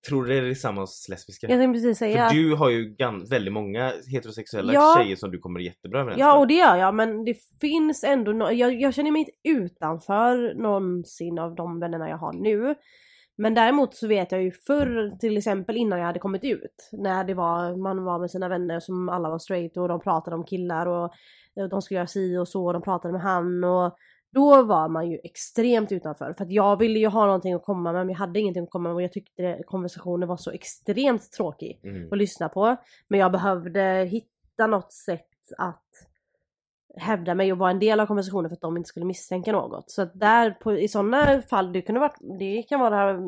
[0.08, 1.46] Tror du det är detsamma hos lesbiska?
[1.50, 2.96] Jag tänkte precis säga För du har ju
[3.30, 4.94] väldigt många heterosexuella Ja.
[4.98, 6.40] tjejer som du kommer jättebra överens Ja med.
[6.40, 10.54] och det gör jag men det finns ändå no jag, jag känner mig inte utanför
[10.54, 12.74] någonsin av de vännerna jag har nu.
[13.40, 16.88] Men däremot så vet jag ju förr till exempel innan jag hade kommit ut.
[16.92, 20.36] När det var, man var med sina vänner som alla var straight och de pratade
[20.36, 21.12] om killar och
[21.56, 23.96] och de skulle göra si och så och de pratade med han och
[24.38, 26.32] då var man ju extremt utanför.
[26.32, 28.70] För att jag ville ju ha någonting att komma med men jag hade ingenting att
[28.70, 32.08] komma med och jag tyckte det, konversationen var så extremt tråkig Mm.
[32.12, 32.76] att lyssna på.
[33.08, 35.26] Men jag behövde hitta något sätt
[35.58, 35.84] att
[36.96, 39.90] hävda mig och vara en del av konversationen för att de inte skulle misstänka något.
[39.90, 43.20] Så att där på, i sådana fall, det, kunde varit, det kan vara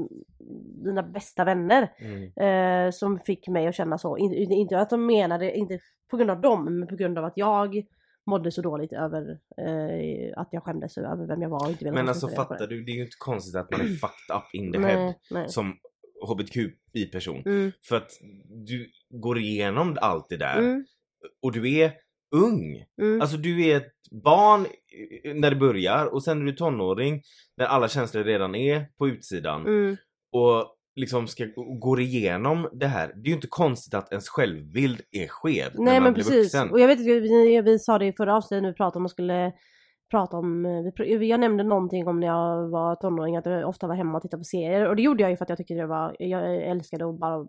[0.85, 2.87] dina bästa vänner Mm.
[2.87, 4.17] eh, som fick mig att känna så.
[4.19, 5.79] In, inte att de menade, inte
[6.11, 7.83] på grund av dem, men på grund av att jag
[8.27, 11.95] mådde så dåligt över eh, att jag skämdes över vem jag var och inte ville
[11.95, 14.73] Men alltså fattar du, det är ju inte konstigt att man är fucked up in
[14.73, 15.49] the head Nej, nej.
[15.49, 15.77] som
[16.29, 17.43] hbtqi-person.
[17.47, 18.11] Mm, För att
[18.67, 20.85] du går igenom allt det där mm,
[21.43, 21.93] och du är
[22.35, 22.85] ung.
[23.01, 23.21] mm.
[23.21, 23.93] Alltså du är ett
[24.25, 24.67] barn
[25.35, 27.23] när det börjar och sen är du tonåring
[27.57, 29.97] när alla känslor redan är på utsidan mm.
[30.33, 31.47] och liksom ska
[31.81, 33.09] gå igenom det här.
[33.09, 36.25] Det är ju inte konstigt att ens självbild är skev när Nej man men blir
[36.25, 36.55] precis.
[36.55, 36.71] vuxen.
[36.71, 39.05] Och jag vet inte, vi, vi sa det i förra avsnittet när vi pratade om
[39.05, 39.53] att skulle
[40.11, 43.95] prata om, eh, jag nämnde någonting om när jag var tonåring att jag ofta var
[43.95, 45.87] hemma och tittade på serier och det gjorde jag ju för att jag tyckte det
[45.87, 47.47] var, jag älskade att bara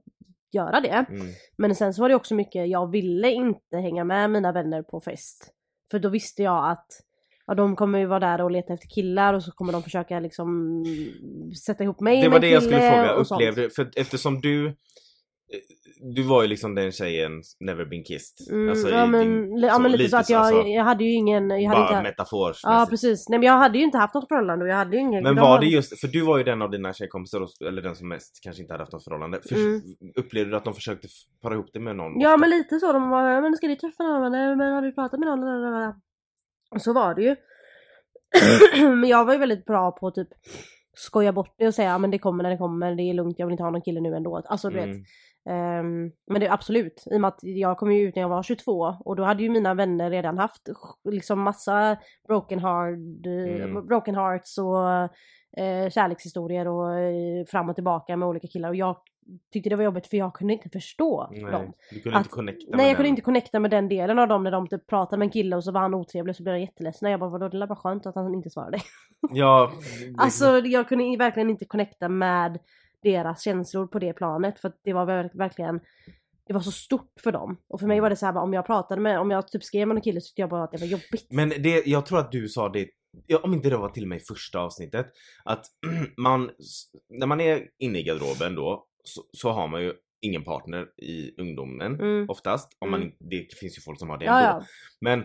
[0.52, 1.06] göra det.
[1.10, 1.28] Mm.
[1.58, 5.02] Men sen så var det också mycket, jag ville inte hänga med mina vänner på
[5.02, 5.54] fest.
[5.92, 6.88] För då visste jag att
[7.52, 10.20] ja, de kommer ju vara där och leta efter killar och så kommer de försöka
[10.20, 10.84] liksom
[11.66, 14.76] sätta ihop mig Det med var en det jag skulle fråga, upplevde för eftersom du
[16.16, 18.52] du var ju liksom den tjejen never been kissed.
[18.52, 21.12] Mm, Alltså, ja, men, din- ja men lite så att jag, alltså, jag hade ju
[21.12, 22.64] ingen, jag hade bara inte, metaforsmässigt.
[22.64, 25.02] Ja precis, nej men jag hade ju inte haft något förhållande och jag hade ju
[25.02, 27.96] ingen Men var det just, för du var ju den av dina tjejkompisar, eller den
[27.96, 29.40] som mest kanske inte hade haft något förhållande.
[29.50, 29.82] För, Mm.
[30.16, 31.08] Upplevde du att de försökte
[31.42, 32.20] para ihop det med någon?
[32.20, 32.38] Ja ofta?
[32.38, 34.32] men lite så, de bara men ska du träffa någon?
[34.58, 35.94] Men har du pratat med någon?
[36.72, 37.36] Och så var det ju.
[38.96, 40.28] men jag var ju väldigt bra på att typ
[40.94, 43.46] skoja bort det och säga men det kommer när det kommer, det är lugnt, jag
[43.46, 44.42] vill inte ha någon kille nu ändå.
[44.46, 44.86] Alltså du vet.
[44.86, 45.04] Mm.
[45.50, 48.30] Ehm, men det är absolut, i och med att jag kom ju ut när jag
[48.30, 50.70] var 22 och då hade ju mina vänner redan haft
[51.04, 53.88] liksom massa broken, hard, eh, Mm.
[53.88, 54.90] broken hearts och
[55.64, 58.96] eh, kärlekshistorier och eh, fram och tillbaka med olika killar och jag
[59.54, 61.74] tyckte det var jobbigt för jag kunde inte förstå Nej, dem.
[61.92, 63.10] du kunde Att- inte connecta Nej med jag kunde den.
[63.12, 65.64] inte connecta med den delen av dem när de typ pratade med en kille och
[65.64, 67.12] så var han otrevlig och så blev jag jätteledsen.
[67.12, 68.78] Jag bara vadå det var bara skönt att han inte svarade.
[69.32, 72.60] Ja, det- Alltså jag kunde verkligen inte connecta med
[73.04, 75.80] deras känslor på det planet för att det var ver- verkligen
[76.48, 77.58] det var så stort för dem.
[77.68, 78.02] Och för mig Mm.
[78.04, 80.02] var det så här bara, om jag pratade med, om jag typ skrev med en
[80.02, 81.28] kille så tyckte jag bara att det var jobbigt.
[81.30, 82.88] Men det, jag tror att du sa det,
[83.28, 85.06] ja, om inte det var till och med i första avsnittet,
[85.44, 85.66] att
[86.18, 86.50] man,
[87.10, 91.32] när man är inne i garderoben då, så, så har man ju ingen partner i
[91.42, 92.26] ungdomen Mm.
[92.30, 92.78] oftast.
[92.80, 93.14] Om man, Mm.
[93.20, 94.40] det finns ju folk som har det ändå.
[94.40, 94.66] ja.
[95.02, 95.24] Men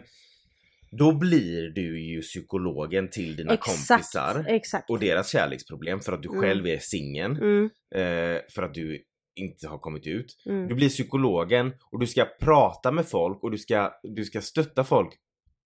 [0.91, 3.89] då blir du ju psykologen till dina Exakt.
[3.89, 4.91] kompisar Exakt.
[4.91, 6.41] och deras kärleksproblem för att du Mm.
[6.41, 9.03] själv är singeln, Mm, eh, för att du
[9.37, 10.37] inte har kommit ut.
[10.47, 10.69] mm.
[10.69, 14.85] Du blir psykologen och du ska prata med folk och du ska, du ska stötta
[14.85, 15.15] folk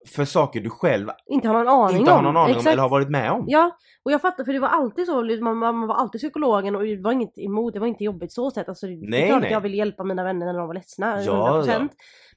[0.08, 2.16] för saker du själv Inte har någon aning inte om.
[2.16, 2.72] har någon aning om Exakt.
[2.72, 3.44] eller har varit med om.
[3.48, 6.76] Ja, och jag fattar för det var alltid så, liksom, man, man var alltid psykologen
[6.76, 8.68] och det var inget emot, det var inte jobbigt så sett.
[8.68, 9.48] Alltså, det Nej, är klart nej.
[9.48, 11.68] att jag vill hjälpa mina vänner när de var ledsna, Ja, 100%.
[11.72, 11.78] ja.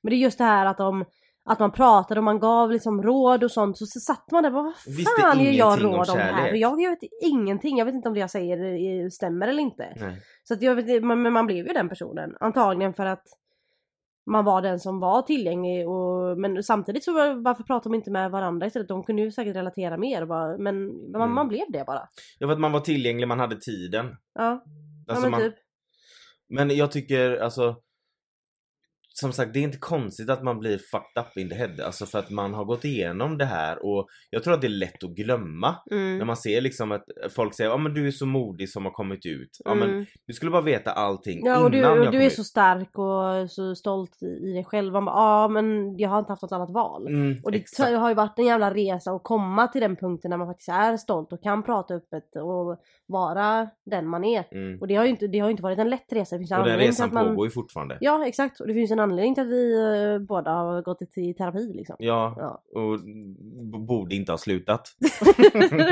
[0.04, 1.06] Men det är just det här att de
[1.50, 4.50] att man pratade och man gav liksom råd och sånt så, så satt man där
[4.50, 6.50] och bara vad fan ger jag om råd om det här?
[6.50, 9.62] För jag, jag vet ingenting, jag vet inte om det jag säger eh, stämmer eller
[9.62, 9.94] inte.
[10.00, 10.18] Nej.
[10.44, 12.36] Så att jag vet, men man blev ju den personen.
[12.40, 13.24] Antagligen för att
[14.26, 18.12] man var den som var tillgänglig och, men samtidigt så var, varför pratar de inte
[18.12, 18.88] med varandra istället?
[18.88, 21.34] De kunde ju säkert relatera mer bara, men man, Mm.
[21.36, 22.08] man blev det bara.
[22.40, 24.16] Ja, för att man var tillgänglig, man hade tiden.
[24.40, 24.64] Ja,
[25.08, 25.56] Alltså ja men man, typ.
[26.50, 27.76] men jag tycker alltså
[29.16, 31.70] som sagt, det är inte konstigt att man blir fucked up in the head.
[31.86, 34.70] Alltså för att man har gått igenom det här och jag tror att det är
[34.70, 35.76] lätt att glömma.
[35.92, 36.18] Mm.
[36.18, 37.04] När man ser liksom att
[37.36, 39.58] folk säger ja men du är så modig som har kommit ut.
[39.66, 40.06] Ja men Mm.
[40.28, 42.34] du skulle bara veta allting Ja och du, innan och jag du är ut.
[42.34, 44.94] så stark och så stolt i dig själv.
[44.94, 47.08] Man bara, ja men jag har inte haft något annat val.
[47.08, 47.92] Mm, Och det exakt.
[47.98, 50.98] har ju varit en jävla resa att komma till den punkten när man faktiskt är
[50.98, 54.46] stolt och kan prata öppet och vara den man är.
[54.52, 54.80] Mm.
[54.82, 56.36] Och det har ju inte, det har inte varit en lätt resa.
[56.36, 57.28] Det finns Och den resan man...
[57.28, 57.98] pågår ju fortfarande.
[58.02, 59.74] Ja exakt och det finns en anledning till att vi
[60.14, 61.96] eh, båda har gått i terapi liksom.
[62.00, 62.80] Ja, Ja.
[62.82, 63.00] och
[63.88, 64.88] borde inte ha slutat.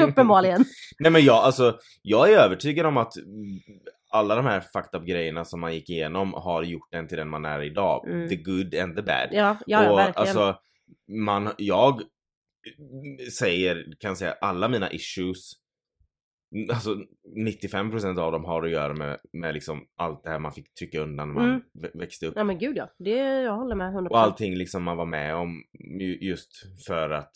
[0.09, 0.65] Uppenbarligen.
[0.99, 3.13] Nej men jag, alltså, jag är övertygad om att
[4.13, 7.29] alla de här fucked up grejerna som man gick igenom har gjort en till den
[7.29, 8.07] man är idag.
[8.07, 8.29] Mm.
[8.29, 9.27] The good and the bad.
[9.31, 10.21] Ja, ja, ja och verkligen.
[10.21, 10.55] alltså,
[11.25, 12.01] man, jag
[13.39, 15.53] säger, kan säga alla mina issues
[16.69, 16.95] Alltså
[17.37, 20.99] 95% av dem har att göra med, med liksom allt det här man fick trycka
[20.99, 21.61] undan när man Mm.
[21.73, 22.33] vä- växte upp.
[22.35, 22.89] Ja men gud ja.
[22.99, 24.07] Det, jag håller med 100%.
[24.09, 25.63] Och allting liksom man var med om
[25.99, 26.51] ju- just
[26.87, 27.31] för att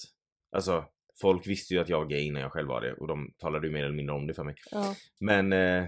[0.55, 0.85] Alltså
[1.21, 3.67] folk visste ju att jag var gay innan jag själv var det och de talade
[3.67, 4.55] ju mer eller mindre om det för mig.
[4.71, 4.95] Ja.
[5.19, 5.83] Men eh,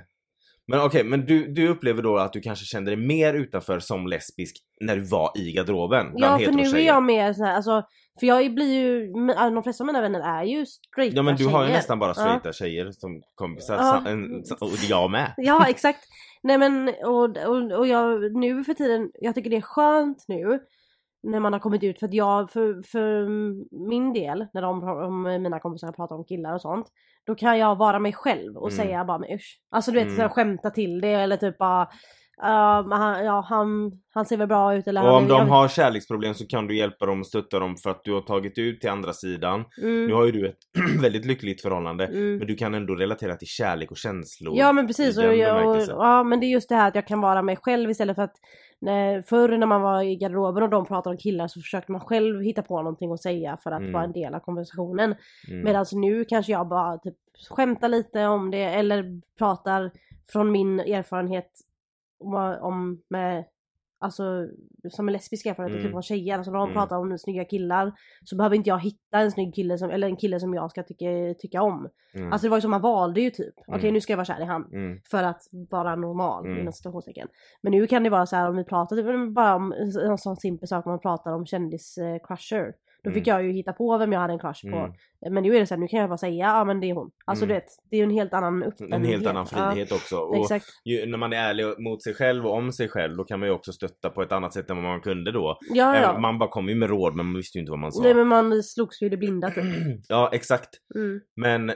[0.68, 4.08] Men okej, men du, du upplever då att du kanske kände dig mer utanför som
[4.08, 6.06] lesbisk när du var i garderoben?
[6.16, 7.84] bland Ja för nu är jag mer såhär, alltså
[8.20, 11.36] för jag blir ju, men de flesta av mina vänner är ju straighta Ja men
[11.36, 11.78] du har ju tjejer.
[11.78, 12.14] nästan bara Ja.
[12.14, 14.04] straighta tjejer som kompisar, Ja.
[14.08, 15.34] en, och jag med.
[15.38, 16.00] Ja exakt.
[16.44, 20.60] Nej men och, och, och jag nu för tiden, jag tycker det är skönt nu
[21.32, 23.28] när man har kommit ut för att jag, för, för
[23.90, 26.88] min del, när de, om mina kompisar pratar om killar och sånt,
[27.24, 28.86] då kan jag vara mig själv och Mm.
[28.86, 29.62] säga bara men usch.
[29.70, 30.30] Alltså du vet Mm.
[30.30, 31.88] skämta till det eller typ bara
[32.42, 35.46] Men han, ja, han, han ser väl bra ut eller Och han om de jag-
[35.46, 38.58] har kärleksproblem så kan du hjälpa dem och stötta dem för att du har tagit
[38.58, 39.66] ut till andra sidan.
[39.82, 40.58] mm, Nu har ju du ett
[41.02, 42.06] väldigt lyckligt förhållande.
[42.06, 42.38] mm.
[42.38, 44.58] Men du kan ändå relatera till kärlek och känslor.
[44.58, 45.96] Ja men precis, och, och, bemärkelsen.
[45.98, 48.24] ja men det är just det här att jag kan vara mig själv istället för
[48.24, 48.36] att
[48.82, 52.02] när, förr när man var i garderoben och de pratade om killar så försökte man
[52.02, 53.94] själv hitta på någonting att säga för att Mm.
[53.94, 55.16] vara en del av konversationen.
[55.50, 55.64] Mm.
[55.64, 57.16] Medan nu kanske jag bara typ
[57.50, 59.92] skämtar lite om det eller pratar
[60.32, 61.50] från min erfarenhet
[62.20, 63.46] om, om med
[64.00, 64.48] Alltså
[64.90, 65.84] som en lesbisk erfarenhet, Mm.
[65.86, 66.38] typ från tjejer.
[66.38, 66.74] Alltså när de Mm.
[66.76, 67.92] pratar om snygga killar
[68.24, 70.84] så behöver inte jag hitta en snygg kille som, eller en kille som jag ska
[70.84, 71.06] tycka,
[71.40, 71.90] tycka om.
[72.16, 72.32] Mm.
[72.34, 73.54] Alltså det var ju som man valde ju typ.
[73.68, 73.94] Okej Mm.
[73.94, 74.66] nu ska jag vara kär i han.
[74.74, 75.00] Mm.
[75.12, 76.60] För att vara normal Mm.
[76.60, 77.28] inom citationstecken.
[77.62, 79.74] Men nu kan det vara så här om vi pratar typ, bara om
[80.08, 82.74] en sån simpel sak om man pratar om kändis-crusher.
[83.08, 83.38] Då fick Mm.
[83.40, 84.78] jag ju hitta på vem jag hade en crush på.
[84.78, 84.92] Mm.
[85.34, 86.94] Men nu är det så här, nu kan jag bara säga ja men det är
[86.94, 87.12] hon.
[87.26, 87.54] Alltså Mm.
[87.56, 89.12] du vet, det är ju en helt annan En öppenhet.
[89.12, 90.16] helt annan frihet också.
[90.16, 90.66] Ja, Och exakt.
[90.86, 93.50] ju, när man är ärlig mot sig själv och om sig själv då kan man
[93.50, 95.58] ju också stötta på ett annat sätt än vad man kunde då.
[95.74, 96.20] Ja ja.
[96.20, 98.04] Man bara kom ju med råd men man visste ju inte vad man sa.
[98.04, 99.64] Nej men man slogs ju i det blinda typ.
[100.08, 100.70] Ja exakt.
[100.96, 101.20] Mm.
[101.36, 101.72] Men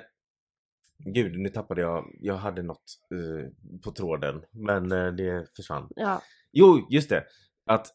[1.13, 2.05] Gud, nu tappade jag.
[2.19, 3.49] Jag hade något eh,
[3.86, 4.41] på tråden.
[4.51, 5.88] Men eh, det försvann.
[5.95, 6.21] Ja.
[6.51, 7.23] Jo, just det.
[7.65, 7.88] Att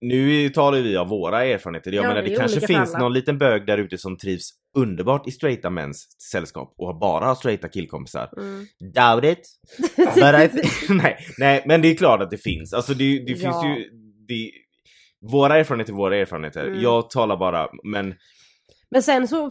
[0.00, 1.92] nu talar vi av våra erfarenheter.
[1.92, 2.98] Jag Ja, menar det kanske finns alla.
[2.98, 7.34] någon liten bög där ute som trivs underbart i straighta mäns sällskap och bara har
[7.34, 8.30] straighta killkompisar.
[8.36, 8.66] Mm.
[8.94, 9.48] Doubt it.
[10.88, 12.72] Nej, nej, men det är klart att det finns.
[12.72, 13.76] Alltså det, det finns Ja.
[13.76, 13.90] ju...
[14.28, 14.50] Det,
[15.32, 16.66] våra erfarenheter är våra erfarenheter.
[16.66, 16.80] Mm.
[16.80, 18.14] Jag talar bara, men
[18.90, 19.50] Men sen så,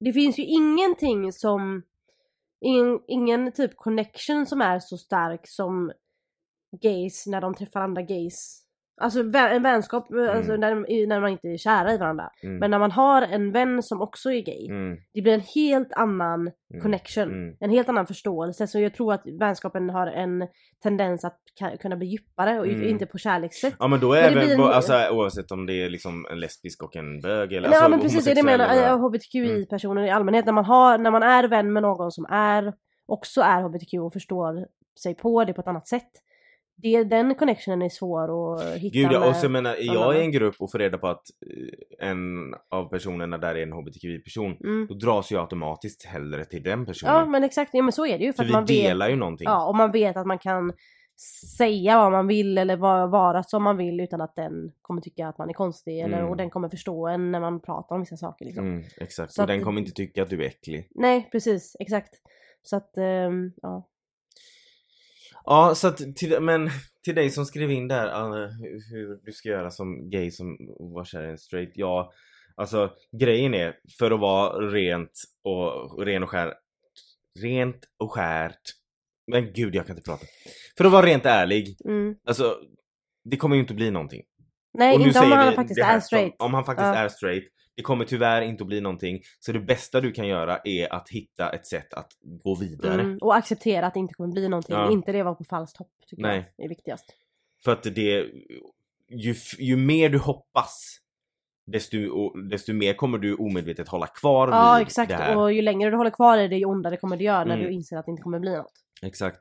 [0.00, 1.82] det finns ju ingenting som,
[2.64, 5.92] ingen, ingen typ connection som är så stark som
[6.82, 8.62] gays när de träffar andra gays.
[9.00, 12.30] Alltså en vänskap, alltså, när, i- när man inte är kära i varandra.
[12.42, 12.58] Mm.
[12.58, 15.92] Men när man har en vän som också är gay, Mm, det blir en helt
[15.92, 17.22] annan mm, connection.
[17.28, 17.56] mm.
[17.60, 18.66] En helt annan förståelse.
[18.66, 20.46] Så jag tror att vänskapen har en
[20.82, 21.38] tendens att
[21.80, 22.88] kunna bli djupare och Mm.
[22.88, 23.74] inte på kärlekssätt.
[23.78, 26.40] Ja men då är Men det även, en- alltså, oavsett om det är liksom en
[26.40, 30.10] lesbisk och en bög eller Nej alltså, men precis det jag menar, eller- hbtqi-personer i
[30.10, 30.44] allmänhet.
[30.46, 32.72] När man, har, när man är vän med någon som är
[33.06, 34.66] också är hbtq och förstår
[35.02, 36.10] sig på det på ett annat sätt.
[36.82, 38.98] Det, den connectionen är svår att hitta.
[38.98, 40.16] Gud ja, och så jag menar, är jag annan.
[40.16, 41.22] i en grupp och får reda på att
[42.00, 44.86] eh, en av personerna där är en hbtqi-person, mm.
[44.88, 47.14] då dras jag automatiskt hellre till den personen.
[47.14, 48.32] Ja men exakt, ja men så är det ju.
[48.32, 49.44] För För att vi man vet, delar ju någonting.
[49.44, 50.72] ja, och man vet att man kan
[51.58, 52.76] säga vad man vill eller
[53.06, 56.30] vara, som man vill utan att den kommer tycka att man är konstig eller, Mm.
[56.30, 58.64] och den kommer förstå en när man pratar om vissa saker liksom.
[58.66, 60.88] Mm, exakt, Så och att- den kommer inte tycka att du är äcklig.
[60.94, 62.14] Nej precis, exakt.
[62.62, 63.88] Så att, ehm, ja.
[65.50, 66.70] Ja, så att till, men
[67.04, 68.48] till dig som skrev in där uh,
[68.90, 71.72] hur, du ska göra som gay som var kär i en straight.
[71.74, 72.12] Ja,
[72.56, 72.90] alltså
[73.20, 75.10] grejen är för att vara rent
[75.44, 76.54] och ren och skär.
[77.40, 78.60] Rent och skärt.
[79.32, 80.26] Men gud, jag kan inte prata.
[80.78, 82.14] För att vara rent ärlig, Mm.
[82.28, 82.56] alltså
[83.24, 84.22] det kommer ju inte bli någonting.
[84.78, 86.34] Nej Och inte om han vi faktiskt här är som- straight.
[86.38, 86.94] Om han faktiskt Ja.
[86.94, 87.44] är straight.
[87.78, 89.22] Det kommer tyvärr inte att bli någonting.
[89.40, 93.00] Så det bästa du kan göra är att hitta ett sätt att gå vidare.
[93.00, 94.76] Mm, och acceptera att det inte kommer bli någonting.
[94.76, 94.90] Ja.
[94.92, 96.52] Inte det var på falskt hopp tycker Nej.
[96.56, 97.04] jag är viktigast.
[97.64, 98.26] För att det,
[99.08, 100.96] ju, ju mer du hoppas,
[101.66, 101.98] desto,
[102.48, 105.36] desto mer kommer du omedvetet hålla kvar Ja vid exakt det här.
[105.36, 107.66] och ju längre du håller kvar i det ju ondare kommer det göra när Mm.
[107.66, 108.72] du inser att det inte kommer bli något.
[109.02, 109.40] Exakt.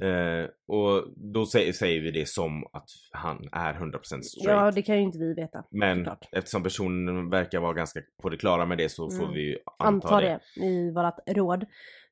[0.00, 4.24] Eh, och då säger, säger vi det som att han är 100% straight.
[4.44, 5.64] Ja det kan ju inte vi veta.
[5.70, 6.28] Men såklart.
[6.32, 9.34] eftersom personen verkar vara ganska på det klara med det så får Mm.
[9.34, 10.40] vi ju anta, Anta det.
[10.56, 11.64] det i vårat råd.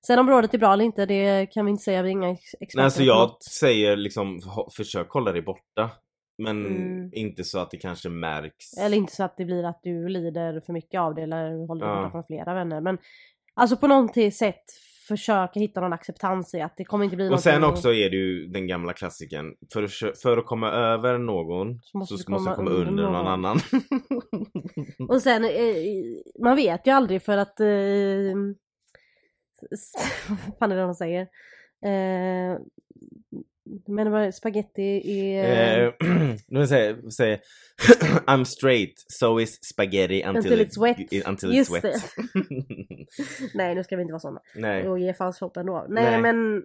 [0.07, 2.31] Sen om rådet är bra eller inte det kan vi inte säga, vi är inga
[2.31, 3.43] ex- experter Nej, alltså jag något.
[3.43, 4.41] säger liksom
[4.77, 5.91] försök hålla dig borta.
[6.39, 7.11] Men Mm.
[7.13, 8.73] inte så att det kanske märks.
[8.81, 11.87] Eller inte så att det blir att du lider för mycket av det eller håller
[11.87, 12.01] dig Ja.
[12.01, 12.81] borta från flera vänner.
[12.81, 12.99] Men
[13.55, 14.65] alltså på något sätt
[15.17, 18.17] försöka hitta någon acceptans i att det kommer inte bli Och sen också är det
[18.17, 19.55] ju den gamla klassiken.
[19.73, 19.91] För att,
[20.23, 23.27] för att komma över någon Så måste så du måste komma komma under någon någon.
[23.27, 23.59] annan.
[25.09, 25.51] Och sen, eh,
[26.43, 27.61] man vet ju aldrig för att...
[27.61, 27.67] Eh,
[30.29, 31.21] vad fan är det de säger?
[31.85, 32.59] Eh,
[33.87, 35.85] men vad- spaghetti är...
[35.87, 35.93] Eh,
[36.49, 37.41] nu säger, säger
[38.27, 41.27] I'm straight, so is spaghetti until, Until it's wet.
[41.29, 41.95] Until Just it's wet.
[43.55, 44.41] Nej nu ska vi inte vara såna.
[44.55, 44.89] Nej.
[44.89, 45.87] Och ge falskt hopp ändå.
[45.89, 46.21] Nej, Nej.
[46.23, 46.65] men...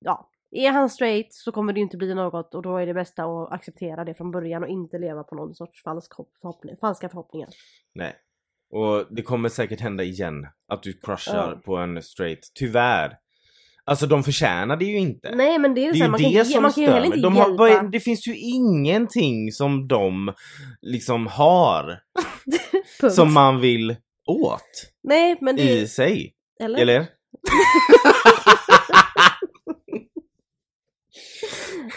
[0.00, 0.30] Ja.
[0.50, 3.24] Är han straight så kommer det ju inte bli något och då är det bästa
[3.24, 7.08] att acceptera det från början och inte leva på någon sorts falsk hopp, förhoppning, falska
[7.08, 7.48] förhoppningar.
[7.94, 8.14] Nej.
[8.70, 10.46] Och det kommer säkert hända igen.
[10.68, 11.60] Att du crushar Ja.
[11.64, 12.38] på en straight.
[12.54, 13.18] Tyvärr.
[13.88, 15.34] Alltså de förtjänar det ju inte.
[15.36, 17.08] Nej men det är, Det ju man, det kan, som man kan ju stör heller
[17.08, 17.18] mig.
[17.18, 17.36] inte De
[17.68, 17.82] hjälpa.
[17.88, 20.32] det finns ju ingenting som de
[20.82, 21.98] liksom har
[23.10, 23.96] som man vill
[24.28, 24.62] åt
[25.02, 25.62] Nej men det...
[25.62, 26.32] i sig.
[26.60, 26.78] Eller?
[26.78, 27.06] Eller?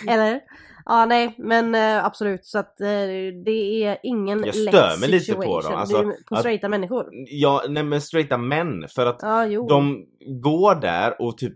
[0.07, 0.39] Eller?
[0.85, 2.87] Ja nej men eh, absolut så att eh,
[3.45, 7.05] det är ingen Jag stör mig lite på dem, alltså, på att- straighta människor.
[7.27, 8.87] Ja, nej men straighta män.
[8.95, 10.05] För att Ja de
[10.41, 11.53] går där och typ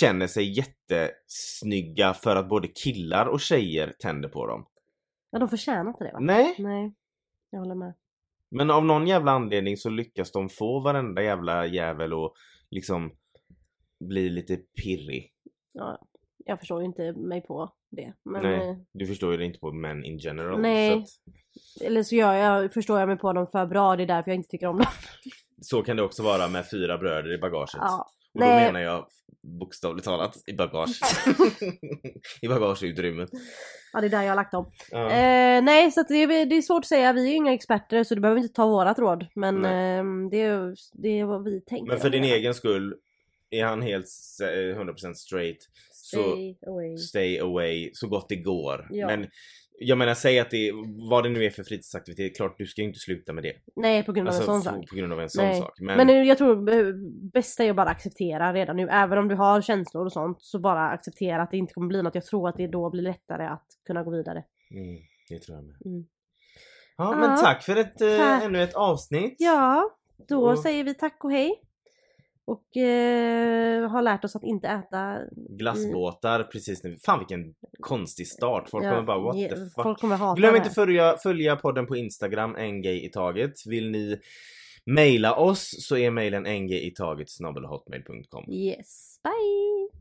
[0.00, 4.66] känner sig jättesnygga för att både killar och tjejer tänder på dem.
[5.30, 6.18] Ja de förtjänar inte det va?
[6.20, 6.94] Nej, Nej.
[7.50, 7.94] Jag håller med.
[8.50, 12.34] men av någon jävla anledning så lyckas de få varenda jävla jävel och
[12.70, 13.12] liksom
[14.00, 15.32] bli lite pirrig.
[15.72, 15.98] Ja,
[16.44, 18.12] jag förstår ju inte mig på det.
[18.24, 18.68] Men, Nej.
[18.70, 20.60] eh, Du förstår ju det inte på män in general.
[20.60, 20.90] Nej.
[20.90, 24.06] Så, att, eller så gör jag, förstår jag mig på dem för bra, det är
[24.06, 24.86] därför jag inte tycker om dem.
[25.60, 27.74] så kan det också vara med fyra bröder i bagaget.
[27.74, 28.06] Ja.
[28.36, 28.66] Och då Nej.
[28.66, 29.06] menar jag
[29.60, 31.00] bokstavligt talat i bagage.
[32.42, 33.30] I bagageutrymmet.
[33.92, 34.72] ja, det är där jag har lagt dem.
[34.90, 35.10] Ja.
[35.10, 37.12] Eh, nej, så det, är, det är svårt att säga.
[37.12, 39.26] Vi är ju inga experter så du behöver inte ta vårat råd.
[39.34, 41.92] Men eh, det, är, det är vad vi tänker.
[41.92, 42.94] Men för din egen skull,
[43.50, 44.08] är han helt
[44.42, 45.58] eh, 100% straight
[45.92, 46.96] så Stay away.
[46.98, 48.88] stay away så gott det går.
[48.90, 49.06] Ja.
[49.06, 49.26] Men
[49.78, 50.72] jag menar säg att det
[51.10, 53.52] vad det nu är för fritidsaktivitet, klart du ska ju inte sluta med det.
[53.76, 54.88] Nej, på grund av Alltså en sån sak.
[54.90, 55.60] på grund av en sån Nej.
[55.60, 55.80] sak.
[55.80, 56.64] Men, Men, jag tror
[57.32, 58.88] bästa är att bara acceptera redan nu.
[58.90, 62.02] Även om du har känslor och sånt så bara acceptera att det inte kommer bli
[62.02, 62.14] något.
[62.14, 64.44] Jag tror att det då blir lättare att kunna gå vidare.
[64.70, 64.96] mm,
[65.28, 65.76] det tror jag med.
[65.84, 66.06] Mm.
[66.98, 67.18] Ja, Ja.
[67.28, 68.42] men tack för ett, eh, Tack.
[68.44, 69.36] ännu ett avsnitt.
[69.38, 69.90] Ja,
[70.28, 71.62] då Och- säger vi tack och hej.
[72.46, 75.18] Och eh, har lärt oss att inte äta...
[75.48, 76.96] Glassbåtar precis nu.
[77.06, 78.70] Fan vilken konstig start.
[78.70, 79.82] Folk ja, kommer bara what the fuck.
[79.82, 83.52] Folk kommer hata Glöm inte följa, följa podden på Instagram, en gay i taget.
[83.66, 84.20] Vill ni
[84.86, 87.28] mejla oss så är mejlen ngitaget.
[88.48, 89.95] Yes, bye!